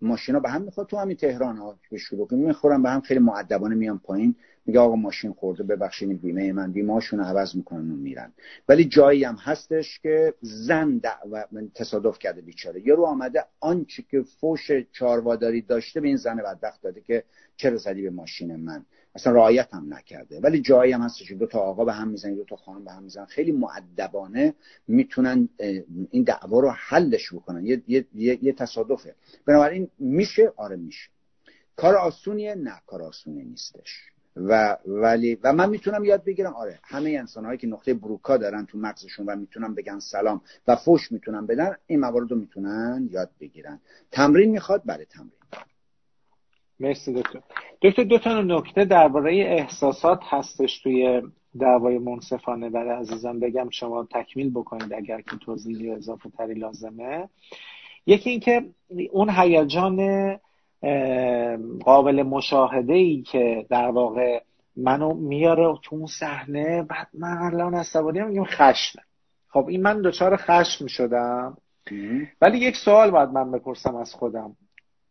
[0.00, 3.74] ماشینا به هم می‌خواد تو همین تهران ها به شروع می‌خورن به هم خیلی معدبانه
[3.74, 4.34] میان پایین.
[4.66, 8.32] میگه آقا ماشین خورده ببخشید بیمه من بیمه هاشون عوض می‌کنن و میرن.
[8.68, 12.86] ولی جایی هم هستش که زن دعوت تصادف کرده بیچاره.
[12.86, 17.24] یه رو آمده آنچه که فوش چارواداری داشته به این زن بدبخت داده که
[17.56, 20.40] چرا زدی به ماشین من؟ اصلا رعایت هم نکرده.
[20.40, 23.02] ولی جایی هم هستش دو تا آقا به هم می‌زنن دو تا خانم به هم
[23.02, 23.24] می‌زنن.
[23.24, 24.54] خیلی معدبانه
[24.88, 25.48] می‌تونن
[26.10, 27.66] این دعوا رو حلش بکنن.
[27.66, 28.06] یه, یه،,
[28.42, 29.14] یه تصادفه.
[29.46, 31.10] بنابراین میشه؟ آره میشه.
[31.76, 33.98] کار آسونیه؟ نه کار آسونی نیستش.
[34.36, 38.66] و ولی و من می‌تونم یاد بگیرم آره همه انسان هایی که نقطه بروکا دارن
[38.66, 43.30] تو مغزشون و می‌تونن بگن سلام و فوش می‌تونن بدن این موارد رو می‌تونن یاد
[43.40, 43.80] بگیرن.
[44.10, 45.39] تمرین می‌خواد؟ برای تمرین.
[46.80, 47.40] مرسی دکتر.
[47.82, 51.22] دکتر دو تا نکته درباره احساسات هستش توی
[51.60, 52.70] دعوای منصفانه.
[52.70, 57.28] برای عزیزان بگم شما تکمیل بکنید اگر که توضیحی اضافه تری لازمه.
[58.06, 58.64] یکی اینکه
[59.12, 60.38] اون هیجان
[61.84, 64.40] قابل مشاهده ای که در واقع
[64.76, 68.98] منو میاره تو اون صحنه بعد من الان عصبانی میگم خشم
[69.48, 71.56] خب این من دچار خشم شدم.
[72.40, 74.56] ولی یک سوال باید من بپرسم از خودم.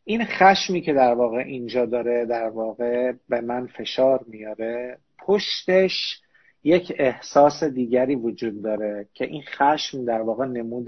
[0.10, 6.22] این خشمی که در واقع اینجا داره در واقع به من فشار میاره پشتش
[6.64, 10.88] یک احساس دیگری وجود داره که این خشم در واقع نمود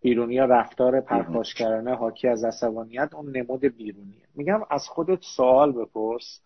[0.00, 6.40] بیرونی یا رفتار پرخاشگرانه حاکی از عصبانیت اون نمود بیرونیه میگم از خودت سوال بپرس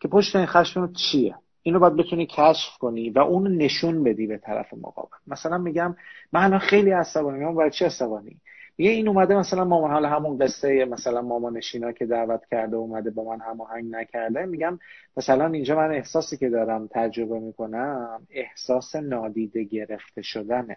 [0.00, 4.38] که پشت این خشم چیه؟ اینو باید بتونی کشف کنی و اون نشون بدی به
[4.38, 5.16] طرف مقابل.
[5.26, 5.96] مثلا میگم
[6.32, 8.36] من خیلی عصبانی میگم برای چی عصبانی؟
[8.78, 13.24] میگه این اومده مثلا مامان حالا همون قصه مثلا مامانشینا که دعوت کرده اومده با
[13.24, 14.78] من هماهنگ نکرده میگم
[15.16, 20.76] مثلا اینجا من احساسی که دارم تجربه می‌کنم احساس نادیده گرفته شدنه.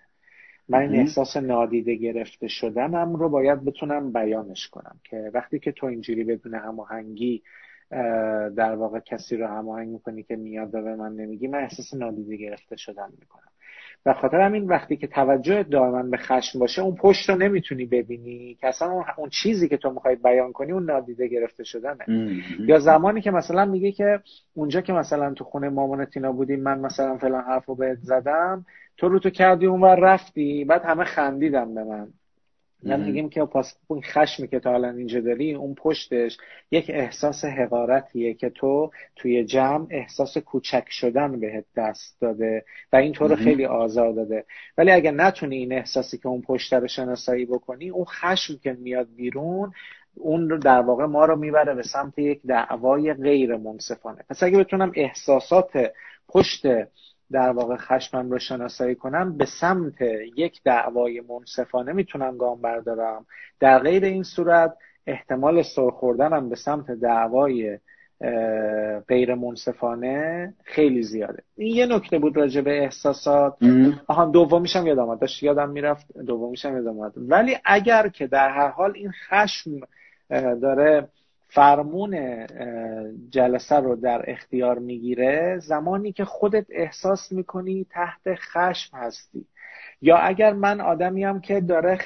[0.70, 5.86] من این احساس نادیده گرفته شدنم رو باید بتونم بیانش کنم که وقتی که تو
[5.86, 7.43] اینجوری بدون هماهنگی
[8.56, 12.36] در واقع کسی رو هماهنگ می‌کنی که میاد و به من نمیگی من احساس نادیده
[12.36, 13.49] گرفته شدن می‌کنم.
[14.06, 18.58] و خاطر همین وقتی که توجه دائما به خشم باشه اون پشت رو نمی‌تونی ببینی.
[18.62, 22.06] که اصلا اون, چیزی که تو می‌خوای بیان کنی اون نادیده گرفته شدنه.
[22.60, 24.20] یا زمانی که مثلا میگه که
[24.54, 28.66] اونجا که مثلا تو خونه مامان تینا بودیم من مثلا فلان حرف رو بهت زدم
[28.97, 32.08] تو رو تو کردی اونور رفتی بعد همه خندیدم به من.
[32.84, 36.38] من میگیم که پاس اون خشمی که تا الان اینجا داری اون پشتش
[36.72, 43.14] یک احساس حقارتیه که تو توی جمع احساس کوچک شدن بهت دست داده و این
[43.14, 44.46] تو رو خیلی آزار داده.
[44.78, 49.08] ولی اگر نتونی این احساسی که اون پشت رو شناسایی بکنی اون خشم که میاد
[49.16, 49.72] بیرون
[50.16, 54.24] اون رو در واقع ما رو می‌بره به سمت یک دعوای غیر منصفانه.
[54.30, 55.92] پس اگه بتونم احساسات
[56.30, 56.66] پشت
[57.32, 60.02] در واقع خشمم رو شناسایی کنم به سمت
[60.38, 63.26] یک دعوای منصفانه می‌تونم گام بردارم.
[63.60, 64.74] در غیر این صورت
[65.08, 67.80] احتمال سرخوردنم به سمت دعوای
[69.08, 71.44] غیر منصفانه خیلی زیاده.
[71.58, 73.58] این یه نکته بود راجع به احساسات.
[74.08, 78.68] آها دومیشم یادم آمد داشت یادم می‌رفت دومیشم یادم آمد ولی اگر که در هر
[78.68, 79.80] حال این خشم
[80.62, 81.08] داره
[81.50, 82.45] فرمون
[83.30, 89.45] جلسه رو در اختیار می‌گیره زمانی که خودت احساس می‌کنی تحت خشم هستی.
[90.02, 91.97] یا اگر من آدمیم که داره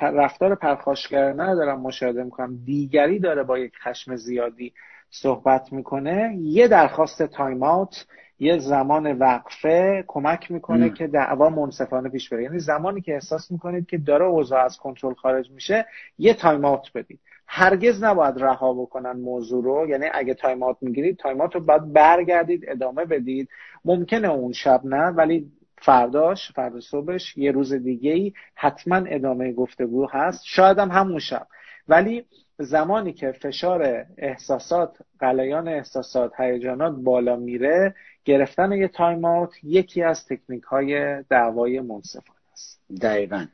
[0.00, 4.72] رفتار پرخاشگرانه دارم مشاهده می‌کنم دیگری داره با یک خشم زیادی
[5.10, 8.06] صحبت می‌کنه یه درخواست time out
[8.38, 12.42] یه زمان وقفه کمک می‌کنه که دعوا منصفانه پیش بره.
[12.42, 15.86] یعنی زمانی که احساس می‌کنید که داره اوضاع از کنترل خارج میشه
[16.18, 17.20] یه time out بدید.
[17.46, 19.88] هرگز نباید رها بکنن موضوع رو.
[19.88, 23.48] یعنی اگه time out می‌گیرید time out رو باید برگردید ادامه بدید.
[23.84, 25.46] ممکنه اون شب نه ولی
[25.78, 30.42] فرداش فردا صبحش یه روز دیگه ای حتما ادامه گفتگو هست.
[30.44, 31.46] شاید هم همون شب.
[31.88, 32.24] ولی
[32.58, 40.26] زمانی که فشار احساسات قلیان احساسات هیجانات بالا میره گرفتن یه تایم آوت یکی از
[40.26, 42.80] تکنیک های دعوای منصفانه است.
[43.02, 43.46] دقیقا.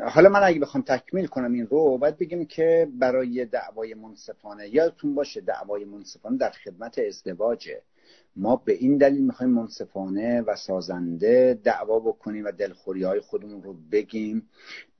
[0.00, 5.14] حالا من اگه بخوام تکمیل کنم این رو باید بگیم که برای دعوای منصفانه یادتون
[5.14, 7.82] باشه دعوای منصفانه در خدمت ازدواجه.
[8.36, 13.76] ما به این دلیل می‌خوایم منصفانه و سازنده دعوا بکنیم و دلخوری های خودمون رو
[13.92, 14.48] بگیم.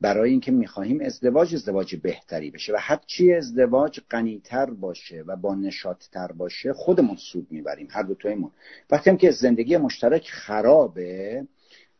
[0.00, 6.32] برای اینکه می‌خواهیم ازدواج ازدواج بهتری بشه و هرچی ازدواج غنیتر باشه و با نشاطتر
[6.32, 8.50] باشه خودمون سود می‌بریم هر دو تایمون
[8.90, 11.46] وقتی هم که زندگی مشترک خرابه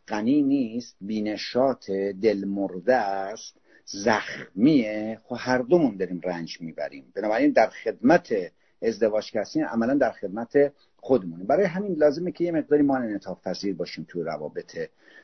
[0.09, 1.91] غنی نیست بینشات
[2.23, 7.13] دل مرده است زخمیه خب هر دومون داریم رنج می‌بریم.
[7.15, 8.35] بنابراین در خدمت
[8.83, 13.75] ازدواج کسی عملا در خدمت خودمونه برای همین لازمه که یه مقداری ما انعطاف پذیر
[13.75, 14.79] باشیم توی روابط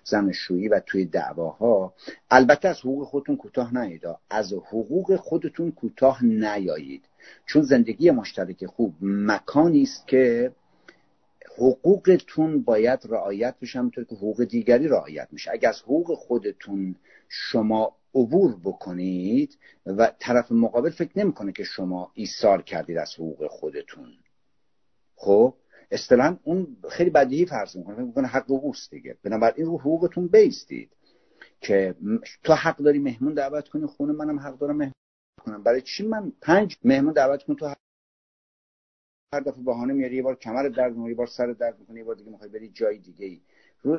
[0.04, 1.94] زناشویی و توی دعواها.
[2.30, 4.02] البته از حقوق خودتون کوتاه نیایید.
[4.30, 7.04] از حقوق خودتون کوتاه نیایید.
[7.46, 10.52] چون زندگی مشترک خوب مکانی است که
[11.58, 15.50] حقوقتون باید رعایت بشه همونطور که حقوق دیگری رعایت میشه.
[15.52, 16.96] اگر از حقوق خودتون
[17.28, 24.08] شما عبور بکنید و طرف مقابل فکر نمی‌کنه که شما ایثار کردید از حقوق خودتون.
[25.16, 25.54] خب؟
[25.90, 28.04] اصطلاحا اون خیلی بدیهی فرض می‌کنه.
[28.04, 29.16] می‌کنه حق اوست دیگه.
[29.22, 30.90] بنابراین رو حقوقتون بیستید
[31.60, 31.94] که
[32.42, 34.92] تو حق داری مهمون دعوت کنی خونه منم حق دارم مهمون
[35.44, 35.62] کنم.
[35.62, 37.74] برای چی من پنج مهمون دعوت کنم؟ تو
[39.32, 42.04] هر دفعه بهانه میاری یه بار کمر درد می‌کنه یه بار سر درد می‌کنه یه
[42.04, 43.40] بار دیگه می‌خوای بری جای دیگه ای.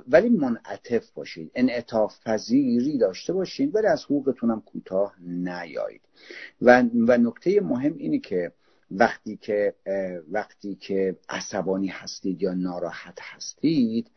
[0.08, 6.02] ولی منعطف باشید انعطاف پذیری داشته باشید ولی از حقوقتونم کوتاه نیایید.
[6.62, 8.52] و, و نکته مهم اینه که
[8.92, 9.74] وقتی که
[10.32, 14.12] وقتی که عصبانی هستید یا ناراحت هستید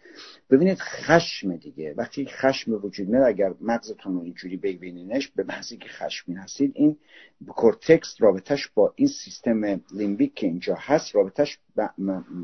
[0.51, 1.95] ببینید خشم دیگه.
[1.97, 6.97] وقتی خشم وجود میاد اگر مغزتون رو اینجوری ببینینش به محضی که خشمین هستید این
[7.49, 11.59] کورتکس رابطش با این سیستم لیمبیک که اینجا هست رابطش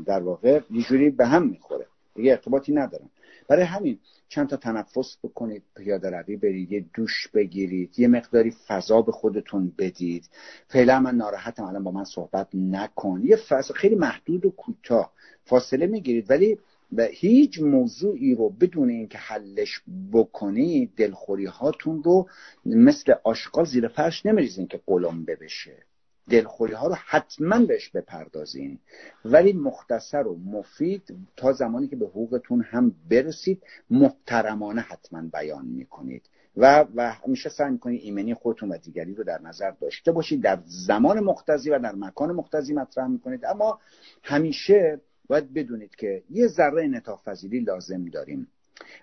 [0.05, 1.85] در واقع یه جوری به هم می‌خوره.
[2.15, 3.09] دیگه ارتباطی ندارن
[3.49, 9.01] برای همین چند تا تنفس بکنید پیاده روی برید یه دوش بگیرید یه مقداری فضا
[9.01, 10.29] به خودتون بدید.
[10.67, 13.21] فعلا من ناراحتم الان با من صحبت نکن.
[13.23, 15.13] یه فضا خیلی محدود و کوتاه
[15.45, 16.57] فاصله می‌گیرید ولی
[16.93, 19.81] و هیچ موضوعی رو بدون اینکه حلش
[20.13, 22.29] بکنید دلخوری هاتون رو
[22.65, 25.88] مثل آشغال زیر فرش نمیریزین که قلمبه بشه
[26.29, 28.79] دلخوری ها رو حتما بهش بپردازین.
[29.25, 36.29] ولی مختصر و مفید تا زمانی که به حقوقتون هم برسید محترمانه حتما بیان می‌کنید.
[36.57, 40.41] و و همیشه سعی می‌کنید ایمنی خودتون و دیگری رو در نظر داشته باشید.
[40.41, 43.45] در زمان مختزی و در مکان مختزی مطرح می‌کنید.
[43.45, 43.79] اما
[44.23, 48.47] همیشه باید بدونید که یه ذره انعطاف لازم داریم.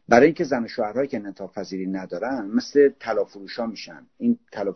[0.08, 3.24] برای اینکه زن و شوهرهایی که انعطاف ندارن مثل طلا
[3.66, 4.06] میشن.
[4.18, 4.72] این طلا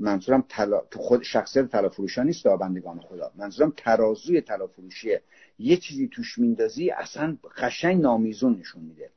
[0.00, 0.82] منظورم تلا...
[0.96, 1.90] خود شخصیت طلا
[2.22, 3.32] نیست بندگان خدا.
[3.36, 5.22] منظورم ترازوی طلا فروشیه
[5.58, 9.10] یه چیزی توش میندازی اصلا قشنگ نامیزون نشون میده.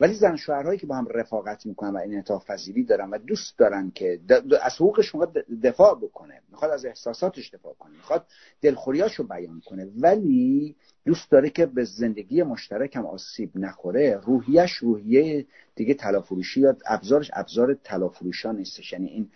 [0.00, 3.92] ولی زن شوهرهایی که با هم رفاقت می‌کنن و انعطاف پذیری دارن و دوست دارن
[3.94, 4.20] که
[4.62, 5.32] از حقوقش می‌خواد
[5.62, 8.26] دفاع بکنه می‌خواد از احساساتش دفاع کنه می‌خواد
[8.60, 15.46] دلخوریاشو بیان کنه ولی دوست داره که به زندگی مشترک هم آسیب نخوره روحیش روحیه
[15.74, 16.24] دیگه طلا
[16.56, 18.10] یا ابزارش ابزار طلا
[18.52, 18.92] نیستش.
[18.92, 19.30] یعنی این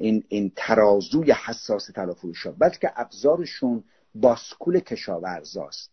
[0.00, 3.84] این, این ترازوی حساس فروش ها بلکه ابزارشون
[4.14, 5.90] باسکول کشاورزاست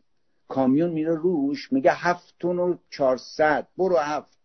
[0.48, 4.38] کامیون میره روش میگه هفتون و چهارصد برو هفت.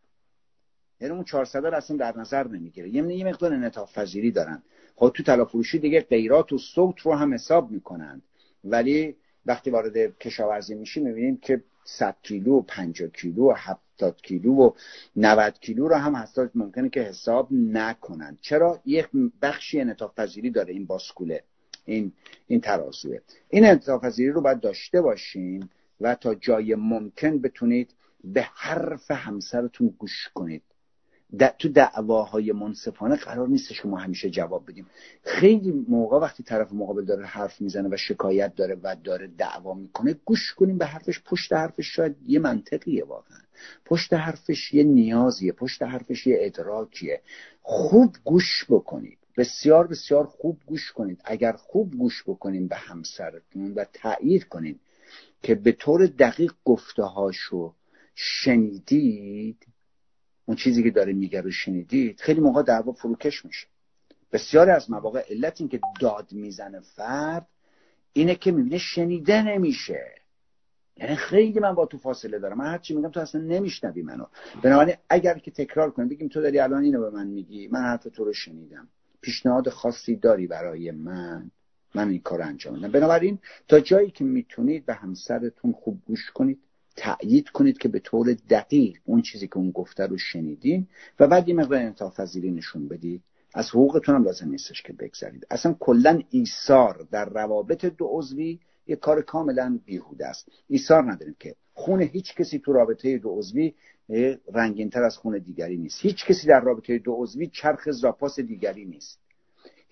[1.00, 2.88] یعنی اون چهارصد رو اصلا در نظر نمی‌گیره.
[2.88, 4.62] یعنی یه مقدار انعطاف پذیری دارن.
[4.96, 8.22] خب تو فروشی دیگه غیرات و صوت رو هم حساب می‌کنند.
[8.64, 14.54] ولی وقتی وارد کشاورزی میشیم می‌بینیم که 100 کیلو و 50 کیلو و 70 کیلو
[14.54, 14.70] و
[15.16, 18.38] 90 کیلو رو هم حساب ممکنه که حساب نکنن.
[18.40, 19.08] چرا؟ یک
[19.42, 21.44] بخشی انعطاف پذیری داره این باسکوله
[21.84, 22.12] این
[22.46, 23.18] این ترازوه.
[23.48, 25.68] این انعطاف پذیری رو باید داشته باشین
[26.00, 30.62] و تا جای ممکن بتونید به حرف همسرتون گوش کنید.
[31.58, 34.86] تو دعواهای منصفانه قرار نیستش که ما همیشه جواب بدیم.
[35.22, 40.16] خیلی موقع وقتی طرف مقابل داره حرف می‌زنه و شکایت داره و داره دعوا می‌کنه
[40.24, 41.22] گوش کنیم به حرفش.
[41.24, 43.38] پشت حرفش شاید یه منطقیه واقعا.
[43.84, 47.20] پشت حرفش یه نیازیه پشت حرفش یه ادراکیه.
[47.62, 49.18] خوب گوش بکنید.
[49.36, 51.20] بسیار بسیار خوب گوش کنید.
[51.24, 54.80] اگر خوب گوش بکنیم به همسرتون و تایید کنید
[55.42, 57.74] که به طور دقیق گفته هاشو
[58.14, 59.66] شنیدید
[60.52, 63.66] اون چیزی که داره میگه رو شنیدید خیلی موقع دعوا فروکش میشه.
[64.32, 67.48] بسیاری از مواقع علت این که داد می‌زنه فرد
[68.12, 70.14] اینه که می‌بینه شنیده نمیشه.
[70.96, 72.58] یعنی خیلی من با تو فاصله دارم.
[72.58, 74.24] من هرچی میگم تو اصلا نمیشنوی منو.
[74.62, 78.02] بنابراین اگر که تکرار کنیم بگیم تو داری الان اینو به من میگی من حرف
[78.02, 78.88] تو رو شنیدم.
[79.20, 81.50] پیشنهاد خاصی داری برای من.
[81.94, 82.90] من این کار انجام میدم.
[82.90, 83.38] بنابراین
[83.68, 86.58] تا جایی که می‌تونید به همسرتون خوب گوش کنید.
[86.96, 90.86] تأیید کنید که به طور دقیق اون چیزی که اون گفته رو شنیدین
[91.20, 93.22] و بعد یه مقدار انعطاف نشون بدید.
[93.54, 98.96] از حقوقتون هم لازم نیستش که بگذارید اصلا کلا ایثار در روابط دو عضوی یه
[98.96, 100.48] کار کاملا بیهوده است.
[100.68, 103.74] ایثار نداریم که خون هیچ کسی تو رابطه دو عضوی
[104.54, 105.98] رنگینتر از خون دیگری نیست.
[106.02, 109.21] هیچ کسی در رابطه دو عضوی چرخ زاپاس دیگری نیست.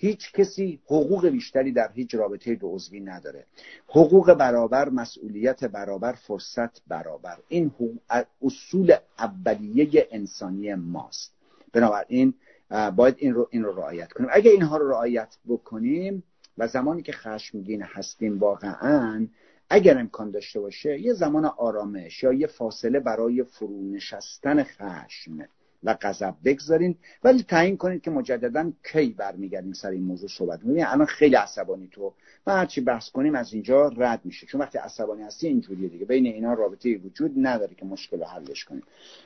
[0.00, 3.46] هیچ کسی حقوق بیشتری در هیچ رابطه دو عضوی نداره.
[3.88, 7.38] حقوق برابر مسئولیت برابر فرصت برابر.
[7.48, 7.70] این
[8.42, 11.32] اصول اولیه انسانی ماست.
[11.72, 12.34] بنابراین
[12.96, 14.28] باید این رو این رو رعایت کنیم.
[14.32, 16.22] اگه اینها رو رعایت بکنیم
[16.58, 19.26] و زمانی که خشمگین هستیم واقعا
[19.70, 25.38] اگر امکان داشته باشه یه زمان آرامش یا یه فاصله برای فرونشستن خشم
[25.84, 26.96] و غضب بگذارین.
[27.24, 30.62] ولی تعیین کنید که مجددا کی برمیگردیم سر این موضوع صحبت.
[30.62, 32.14] کنیم الان خیلی عصبانی تو.
[32.46, 34.46] و هرچی بحث کنیم از اینجا رد میشه.
[34.46, 36.04] چون وقتی عصبانی هستی اینجوریه دیگه.
[36.04, 38.82] بین اینا رابطه وجود نداره که مشکل رو حلش کنیم.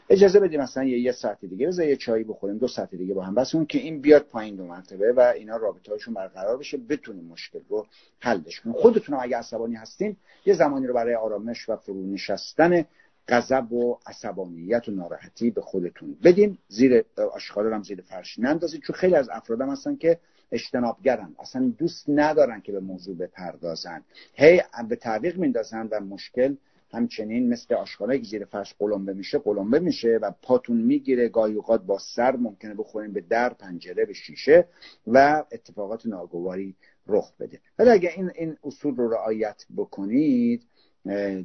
[0.09, 2.59] اجازه بدیم مثلا یه, یه ساعت دیگه بذار یه چایی بخوریم.
[2.59, 3.35] دو ساعت دیگه با هم.
[3.35, 7.25] بس اون که این بیاد پایین دو مرتبه و اینا رابطه هاشون برقرار بشه بتونیم
[7.25, 7.87] مشکل رو
[8.21, 8.77] حلش کنیم.
[8.77, 12.85] خودتون اگه عصبانی هستین یه زمانی رو برای آرامش و فرو نشستن
[13.29, 16.59] غضب و عصبانیت و ناراحتی به خودتون بدین.
[16.69, 20.19] زیر آشغال هم زیر فرش نندازید چون خیلی از افراد هم هستن که
[20.53, 21.35] اجتنابگرن.
[21.39, 24.03] اصلا دوست ندارن که به موضوع بپردازن.
[24.35, 26.57] هی به تعویق میندازن و مشکل
[26.93, 31.29] همچنین مثل آشغالایی که زیر فرش قلمبه میشه قلمبه میشه و پاتون می‌گیره.
[31.29, 34.69] گاهی اوقات با سر ممکنه بخورین به در پنجره به شیشه
[35.07, 37.61] و اتفاقات ناگواری رخ بده.
[37.79, 40.63] ولی اگر این این اصول رو رعایت بکنید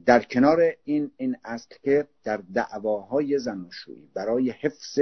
[0.06, 5.00] در کنار این این است که در دعواهای زناشویی برای حفظ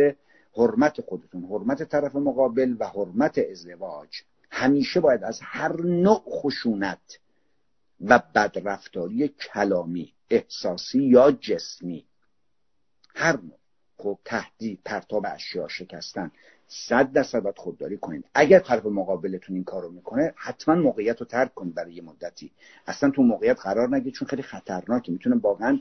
[0.58, 4.10] حرمت خودتون حرمت طرف مقابل و حرمت ازدواج
[4.52, 7.20] همیشه باید از هر نوع خشونت
[8.02, 12.06] و بدرفتاری کلامی احساسی یا جسمی
[13.16, 13.58] هر نوع
[13.98, 16.32] خب تهدید پرتاب اشیا شکستن
[16.68, 18.26] صد درصد باید خودداری کنید.
[18.34, 22.52] اگر طرف مقابلتون این کارو می‌کنه حتما موقعیت رو ترک کنید برای یه مدتی.
[22.88, 25.12] اصلا تو موقعیت قرار نگید چون خیلی خطرناکه.
[25.12, 25.80] می‌تونه واقعا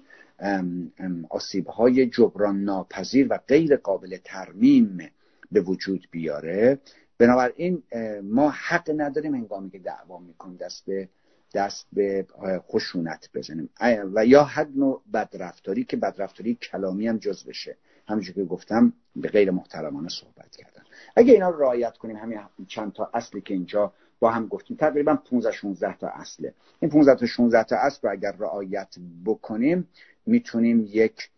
[1.30, 5.10] آسیب های جبران ناپذیر و غیر قابل ترمیم
[5.52, 6.78] به وجود بیاره.
[7.18, 7.82] بنابراین
[8.22, 11.08] ما حق نداریم هنگامی که دعوا می‌کنیم دست به
[11.54, 12.26] دست به
[12.58, 13.70] خشونت بزنیم.
[14.14, 17.76] و یا حد نوع بدرفتاری که بدرفتاری کلامی هم جز بشه.
[18.08, 20.75] همونجور که گفتم به غیر محترمانه صحبت کردن
[21.16, 25.14] اگه اینا رو رعایت کنیم همین چند تا اصلی که اینجا با هم گفتیم تقریبا
[25.14, 26.54] 15 16 تا اصله.
[26.80, 29.88] این 15 تا 16 تا اصل رو اگر رعایت بکنیم
[30.26, 31.30] می‌تونیم یک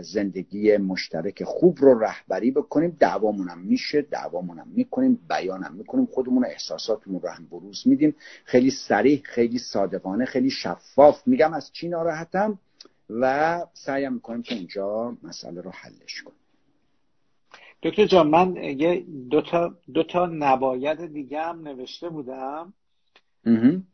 [0.00, 2.96] زندگی مشترک خوب رو رهبری بکنیم.
[3.00, 8.14] دعوامونم میشه دعوامونم می‌کنیم بیانم می‌کنیم خودمون احساساتمون رو هم بروز میدیم.
[8.44, 11.22] خیلی سریح خیلی صادقانه خیلی شفاف.
[11.26, 12.58] میگم از چی ناراحتم؟
[13.10, 16.41] و سعیم می‌کنیم که اینجا مسئله رو حلش کنیم
[17.82, 22.72] دکتر جان من یه دو تا, دو تا نباید دیگه هم نوشته بودم.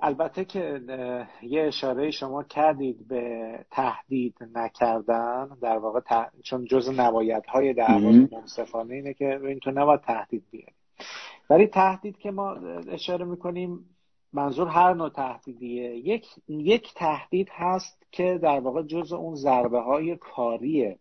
[0.01, 0.81] البته که
[1.43, 5.49] یه اشاره شما کردید به تهدید نکردن.
[5.63, 6.01] در واقع
[6.45, 10.73] چون جز نبایدهای دعوای منصفانه اینه که این تو نباید تهدید بیاد
[11.51, 12.53] ولی تهدید که ما
[12.89, 13.85] اشاره می‌کنیم
[14.33, 15.97] منظور هر نوع تهدیدیه.
[15.97, 20.99] یک یک تهدید هست که در واقع جز اون ضربه های کاریه.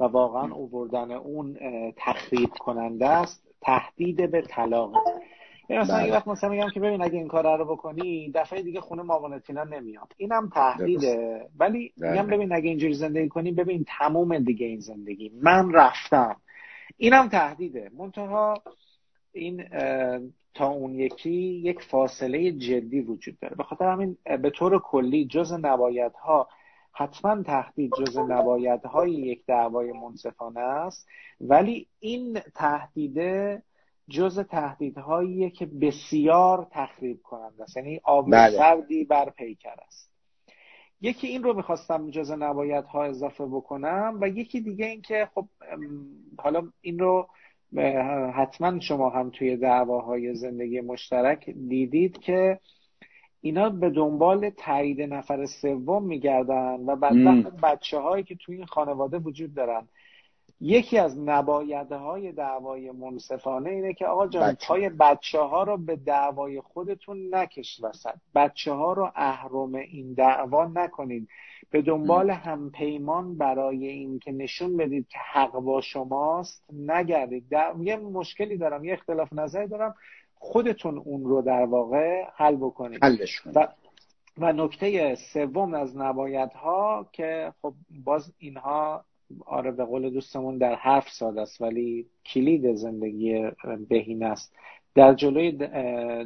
[0.00, 1.58] و واقعا اووردن اون
[1.96, 4.92] تخریب کننده است تهدید به طلاق.
[5.70, 6.12] مثلا بله.
[6.12, 10.12] وقت مثلا میگم که ببین اگه این کار رو بکنی دفعه دیگه خونه معاونتینا نمیاد.
[10.16, 11.46] اینم تهدیده.
[11.58, 12.10] ولی بله.
[12.10, 15.32] میگم ببین اگه اینجوری زندگی کنی ببین تموم دیگه این زندگی.
[15.42, 16.36] من رفتم.
[16.96, 17.90] اینم تهدیده.
[17.98, 18.62] منتها
[19.32, 19.64] این
[20.54, 21.30] تا اون یکی
[21.64, 23.56] یک فاصله جدی وجود داره.
[23.56, 26.48] به خاطر همین به طور کلی جز نبایدها
[26.96, 31.08] حتما تهدید جز نبایدهای یک دعوای منصفانه است.
[31.40, 33.62] ولی این تهدیده
[34.08, 37.76] جز تهدیدهایی که بسیار تخریب کنند است.
[37.76, 38.56] یعنی آب بله.
[38.56, 40.10] سردی بر پیکر است.
[41.00, 45.48] یکی این رو می‌خواستم جز نبایدها اضافه بکنم و یکی دیگه این که خب
[46.38, 47.28] حالا این رو
[48.34, 52.60] حتما شما هم توی دعواهای زندگی مشترک دیدید که
[53.46, 57.14] اینا به دنبال تایید نفر سوم میگردن و بعد
[57.62, 59.88] بچه هایی که توی این خانواده وجود دارن.
[60.60, 64.66] یکی از نبایدهای دعوای منصفانه اینه که آقا جان بچه.
[64.68, 68.14] پای بچه ها رو به دعوای خودتون نکش وسط.
[68.34, 71.28] بچه ها رو اهرم این دعوا نکنید
[71.70, 77.52] به دنبال هم پیمان برای این که نشون بدید که حق با شماست نگردید.
[77.80, 79.94] یه مشکلی دارم یه اختلاف نظری دارم.
[80.38, 83.04] خودتون اون رو در واقع حل بکنید.
[83.04, 83.56] حلش کنید.
[83.56, 83.68] و,
[84.38, 87.74] و نکته سوم از نبایدها که خب
[88.04, 89.04] باز اینها
[89.46, 93.50] آره به قول دوستمون در حرف ساده است ولی کلید زندگی
[93.88, 94.54] بهین است.
[94.94, 95.52] در جلوی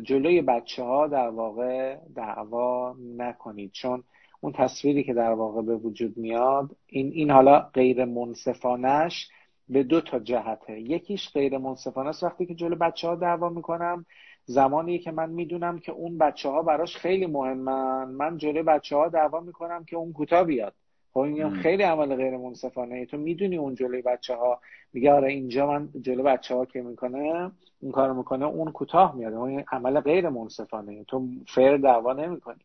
[0.03, 4.05] جلوی بچه ها در واقع دعوا نکنید چون
[4.41, 9.29] اون تصویری که در واقع به وجود میاد این این حالا غیر منصفانش
[9.71, 10.81] به دو تا جهته.
[10.81, 12.23] یکیش غیر منصفانه است.
[12.23, 14.07] وقتی که جلو بچه ها دعوا می‌کنم
[14.45, 18.09] زمانی که من می‌دونم که اون بچه ها براش خیلی مهمن.
[18.09, 20.75] من جلو بچه ها دعوا می‌کنم که اون کوتاه بیاد.
[21.13, 23.07] خب این خیلی عمل غیر منصفانه.
[23.07, 24.61] تو می‌دونی اون جلوی بچه ها
[24.93, 27.51] میگه آره اینجا من جلو بچه ها که می‌کنه
[27.81, 29.35] این کار می‌کنه اون کوتاه میاد.
[29.35, 31.05] این عمل غیر منصفانه.
[31.05, 32.61] تو فیر دعوا نمی‌کنی.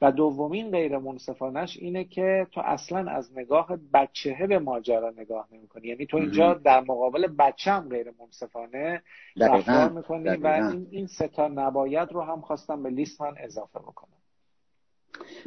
[0.00, 5.88] و دومین غیر منصفانش اینه که تو اصلا از نگاه بچهه به ماجرا نگاه نمی‌کنی.
[5.88, 9.02] یعنی تو اینجا در مقابل بچه هم غیر منصفانه
[9.36, 14.10] رفتار می‌کنی و این, این ستا نباید رو هم خواستم به لیست من اضافه بکنم.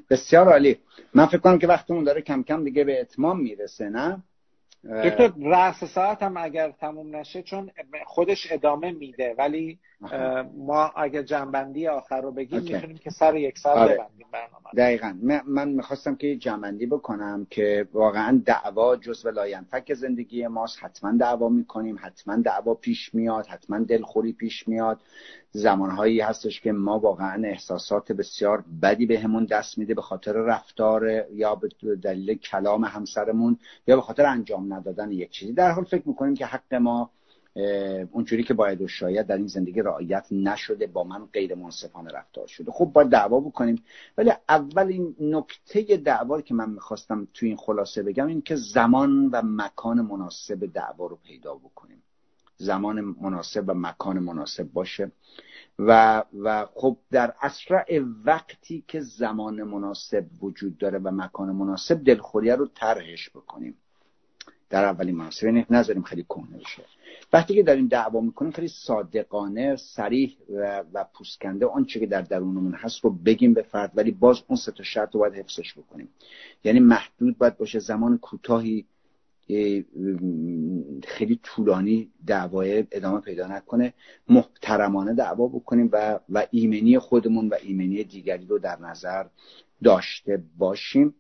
[0.10, 0.78] بسیار عالی.
[1.14, 4.24] من فکر کنم که وقتمون داره کم کم دیگه به اتمام می‌رسه نه؟
[4.84, 7.72] دکتر رأس ساعت هم اگر تموم نشه چون
[8.06, 9.80] خودش ادامه میده ولی
[10.58, 13.93] ما اگر جنبندی آخر رو بگیم می‌تونیم که سر یک سر آره.
[13.93, 14.28] ببندیم.
[14.32, 14.70] برنامه.
[14.78, 15.41] دقیقا.
[15.47, 20.84] من می‌خواستم که جنبندی بکنم که واقعا دعوا جز و لاینفک زندگی ماست.
[20.84, 25.02] حتما دعوا می‌کنیم حتما دعوا پیش میاد حتما دلخوری پیش میاد.
[25.52, 31.10] زمانهایی هستش که ما واقعا احساسات بسیار بدی بهمون به دست میده به خاطر رفتار
[31.32, 35.54] یا به دلیل کلام همسرمون یا به خاطر انجام ندادن یک چیزی.
[35.54, 37.12] در حال فکر می‌کنیم که حق ما
[38.12, 42.47] اونجوری که باید و شاید در این زندگی رعایت نشده با من غیر منصفانه رفتار
[42.47, 42.72] شده.
[42.72, 43.84] خب باید دعوا بکنیم.
[44.18, 49.30] ولی اول این نکته دعوا که من می‌خواستم توی این خلاصه بگم این که زمان
[49.30, 52.03] و مکان مناسب دعوا رو پیدا بکنیم.
[52.57, 55.12] زمان مناسب و مکان مناسب باشه.
[55.80, 62.55] و و خب در اسرع وقتی که زمان مناسب وجود داره و مکان مناسب دلخوریه
[62.55, 63.76] رو طرحش بکنیم.
[64.70, 66.84] در اولین مناسب یعنی نذاریم خیلی کهنه بشه.
[67.34, 72.74] وقتی که داریم دعوا می‌کنیم خیلی صادقانه سریح و, و پوسکنده آنچه که در درونمون
[72.74, 76.09] هست رو بگیم به فرد ولی باز اون سه تا شرط رو باید حفظش بکنیم.
[76.63, 78.86] یعنی محدود باید باشه زمان کوتاهی
[81.07, 83.93] خیلی طولانی دعوای ادامه پیدا نکنه.
[84.30, 89.26] محترمانه دعوا بکنیم و و ایمنی خودمون و ایمنی دیگری رو در نظر
[89.84, 91.15] داشته باشیم.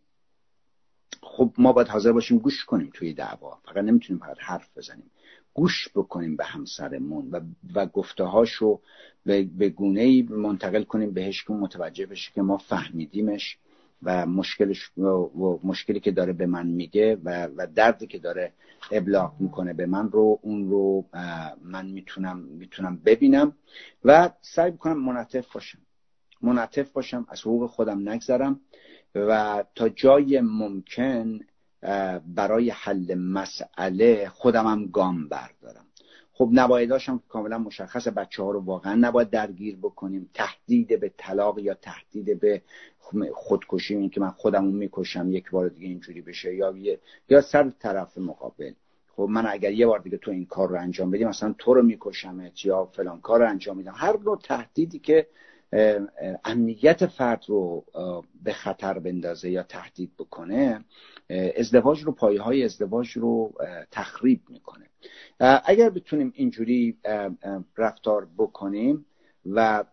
[1.21, 3.57] خب ما باید حاضر باشیم گوش کنیم توی دعوا.
[3.65, 5.11] فقط نمی‌تونیم فقط حرف بزنیم.
[5.53, 7.41] گوش بکنیم به همسرمون و,
[7.75, 8.79] و گفته هاشو
[9.25, 13.57] به گونه ای منتقل کنیم بهش که متوجه بشه که ما فهمیدیمش
[14.03, 18.53] و مشکلش و مشکلی که داره به من میگه و, و دردی که داره
[18.91, 21.05] ابلاغ می‌کنه به من رو اون رو
[21.61, 23.53] من می‌تونم می‌تونم ببینم
[24.05, 25.79] و سعی بکنم منعطف باشم.
[26.41, 28.59] منعطف باشم از حقوق خودم نگذرم.
[29.15, 31.39] و تا جای ممکن
[32.35, 35.85] برای حل مسئله خودم هم گام بردارم.
[36.33, 40.29] خب نبایداش هم کاملا مشخص بچه ها رو واقعا نباید درگیر بکنیم.
[40.33, 42.61] تهدید به طلاق یا تهدید به
[43.33, 46.75] خودکشی این که من خودم می‌کشم یک بار دیگه اینجوری بشه یا
[47.29, 48.73] یا سر طرف مقابل.
[49.15, 51.83] خب من اگر یه بار دیگه تو این کار رو انجام بدیم مثلا تو رو
[51.83, 53.93] میکشمت یا فلان کار رو انجام میدم.
[53.95, 55.27] هر نوع تهدیدی که
[56.45, 57.85] امنیت فرد رو
[58.43, 60.85] به خطر بندازه یا تهدید بکنه
[61.57, 63.53] ازدواج رو پایه های ازدواج رو
[63.91, 64.85] تخریب می‌کنه.
[65.65, 66.97] اگر بتونیم اینجوری
[67.77, 69.05] رفتار بکنیم
[69.45, 69.83] و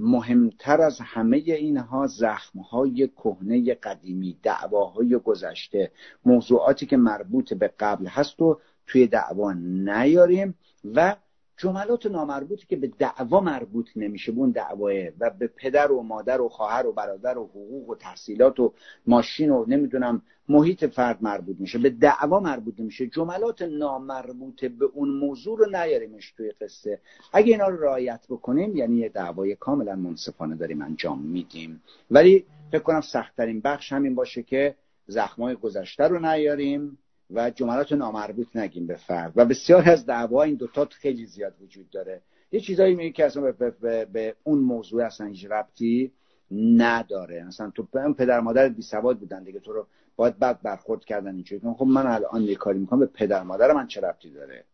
[0.00, 5.90] مهمتر از همه اینها زخمهای کهنه قدیمی دعواهای گذشته
[6.24, 10.54] موضوعاتی که مربوط به قبل هست و توی دعوا نیاریم
[10.84, 11.16] و
[11.56, 16.48] جملات نامربوطی که به دعوا مربوط نمیشه اون دعواه و به پدر و مادر و
[16.48, 18.72] خواهر و برادر و حقوق و تحصیلات و
[19.06, 21.78] ماشین و نمی‌دونم محیط فرد مربوط میشه.
[21.78, 23.06] به دعوا مربوط نمیشه.
[23.06, 27.00] جملات نامربوط به اون موضوع رو نیاریمش توی قصه.
[27.32, 31.82] اگه اینا رو رعایت بکنیم یعنی یه دعوای کاملا منصفانه داریم انجام میدیم.
[32.10, 34.74] ولی فکر کنم سختترین بخش همین باشه که
[35.06, 36.98] زخمای گذشته رو نیاریم.
[37.34, 39.32] و جملات نامربوط نگیم به فرد.
[39.36, 42.20] و بسیار از دعوا این دوتا خیلی زیاد وجود داره.
[42.52, 46.12] یه چیزایی میگه که اصلا به, به, به, اون موضوع اصلا هیچ ربطی
[46.50, 47.44] نداره.
[47.44, 47.82] مثلا تو
[48.18, 49.60] پدر مادر بی سواد بودن دیگه.
[49.60, 51.62] تو رو باید بعد برخورد کردن اینجوری.
[51.76, 53.00] خب من الان یه کاری می‌کنم.
[53.00, 54.64] به پدر مادر من چه ربطی داره؟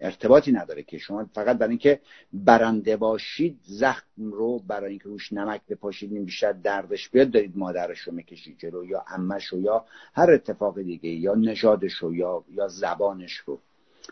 [0.00, 2.00] ارتباطی نداره که شما فقط برای اینکه
[2.32, 7.98] برنده باشید زخم رو برای اینکه روش نمک بپاشید این بیشتر دردش بیاد دارید مادرش
[8.00, 9.84] رو می‌کشید جلو یا امش رو یا
[10.14, 13.60] هر اتفاق دیگه یا نژادش رو یا یا زبانش رو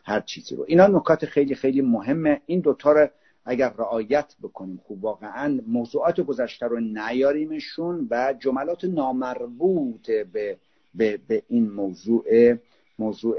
[0.04, 0.64] هر چیزی رو.
[0.68, 2.40] اینا نکات خیلی خیلی مهمه.
[2.46, 3.08] این دوتا رو
[3.44, 10.56] اگر رعایت بکنیم خوب واقعا موضوعات گذشته رو نیاریمشون و جملات نامربوط به,
[10.94, 12.54] به, به این موضوع
[12.98, 13.36] موضوع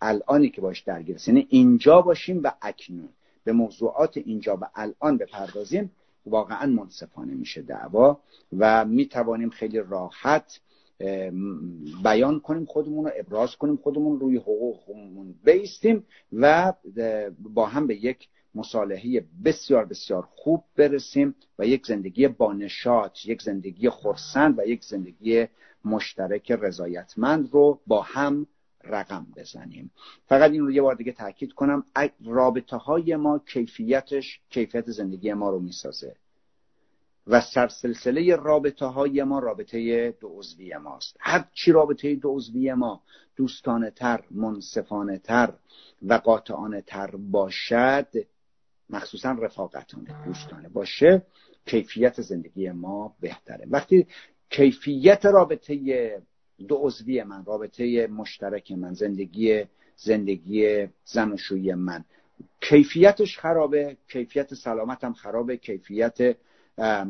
[0.00, 3.08] الانی که باش درگیر یعنی اینجا باشیم و اکنون.
[3.44, 5.90] به موضوعات اینجا و الان بپردازیم
[6.26, 8.20] واقعا منصفانه میشه دعوا
[8.58, 10.60] و می‌توانیم خیلی راحت
[12.04, 16.72] بیان کنیم خودمون رو ابراز کنیم خودمون روی حقوقمون بیستیم و
[17.38, 23.90] با هم به یک مصالحه بسیار بسیار خوب برسیم و یک زندگی بانشات یک زندگی
[23.90, 25.46] خرسند و یک زندگی
[25.84, 28.46] مشترک رضایتمند رو با هم
[28.84, 29.90] رقم بزنیم.
[30.26, 31.84] فقط این رو یه بار دیگه تاکید کنم
[32.24, 36.16] رابطه های ما کیفیتش کیفیت زندگی ما رو می‌سازه.
[37.26, 41.16] و سرسلسله رابطه های ما رابطه دو عضوی ماست.
[41.20, 43.02] هر چی رابطه دو عضوی ما
[43.36, 45.52] دوستانه تر منصفانه تر
[46.02, 48.08] و قاطعانه تر باشد
[48.90, 51.22] مخصوصا رفاقتانه دوستانه باشه
[51.66, 53.66] کیفیت زندگی ما بهتره.
[53.70, 54.06] وقتی
[54.50, 56.22] کیفیت رابطه
[56.68, 59.64] دو عضوی من رابطه مشترک من زندگی
[59.96, 62.04] زندگی زناشویی من.
[62.60, 66.36] کیفیتش خرابه کیفیت سلامتم خرابه کیفیت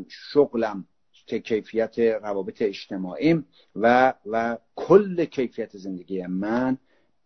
[0.08, 0.84] شغلم
[1.26, 6.78] کیفیت روابط اجتماعیم و و کل کیفیت زندگی من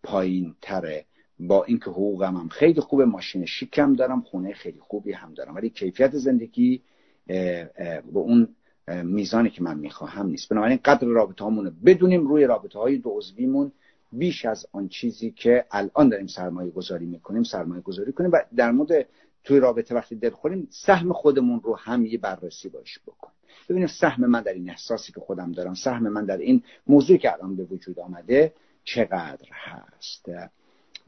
[0.03, 1.05] پایین تره
[1.41, 5.55] با اینکه حقوقم هم خیلی خوبه ماشین شیکم دارم خونه خیلی خوبی هم دارم.
[5.55, 6.83] ولی کیفیت زندگی
[7.27, 7.71] به
[8.13, 8.57] اون
[8.89, 10.49] میزانی که من می‌خواهم نیست.
[10.49, 13.73] بنابراین قدر رابطه رو بدونیم روی رابطه های دو عضویمون
[14.13, 18.71] بیش از آن چیزی که الان داریم سرمایه گذاری می‌کنیم سرمایه گذاری کنیم و در
[18.71, 19.07] مورد
[19.45, 23.37] توی رابطه وقتی دل خوریم سهم خودمون رو هم یه بررسی باش بکنیم
[23.69, 27.33] ببینیم سهم من در این احساسی که خودم دارم سهم من در این موضوعی که
[27.33, 28.53] الان به وجود آمده
[28.85, 30.31] چقدر هست؟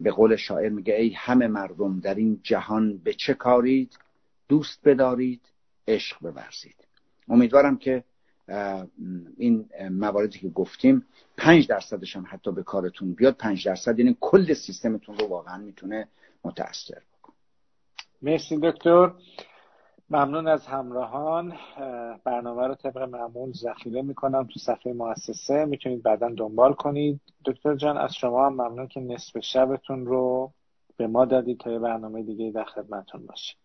[0.00, 3.98] به قول شاعر میگه ای همه مردم در این جهان به چه کارید؟
[4.48, 5.40] دوست بدارید
[5.88, 6.87] عشق بورزید.
[7.28, 8.04] امیدوارم که
[9.36, 11.06] این مواردی که گفتیم
[11.36, 16.08] پنج درصدش هم حتی به کارتون بیاد پنج درصد یعنی کل سیستمتون رو واقعا می‌تونه
[16.44, 17.32] متاثر بکن
[18.22, 19.12] مرسی دکتر.
[20.10, 21.52] ممنون از همراهان.
[22.24, 25.64] برنامه رو طبق معمول ذخیره می‌کنم تو صفحه مؤسسه.
[25.64, 27.20] می‌تونید بعدا دنبال کنید.
[27.44, 30.52] دکتر جان از شما هم ممنون که نصف شبتون رو
[30.98, 33.56] به ما دادید تا یه برنامه دیگه در خدمتتون باشیم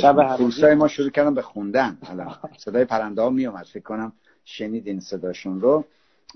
[0.00, 0.74] شب همگی.
[0.74, 1.98] ما شروع کردم به خوندن.
[2.08, 4.12] حالا صدای پرنده ها میومد فکر کنم
[4.44, 5.84] شنیدین صداشون رو.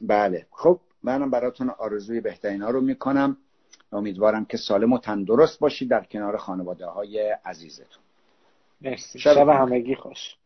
[0.03, 0.47] بله.
[0.51, 3.37] خب منم براتون آرزوی بهترین ها رو می‌کنم.
[3.93, 8.03] امیدوارم که سالم و تندرست باشید در کنار خانواده های عزیزتون.
[8.81, 9.19] مرسی.
[9.19, 10.37] شب همگی خوش.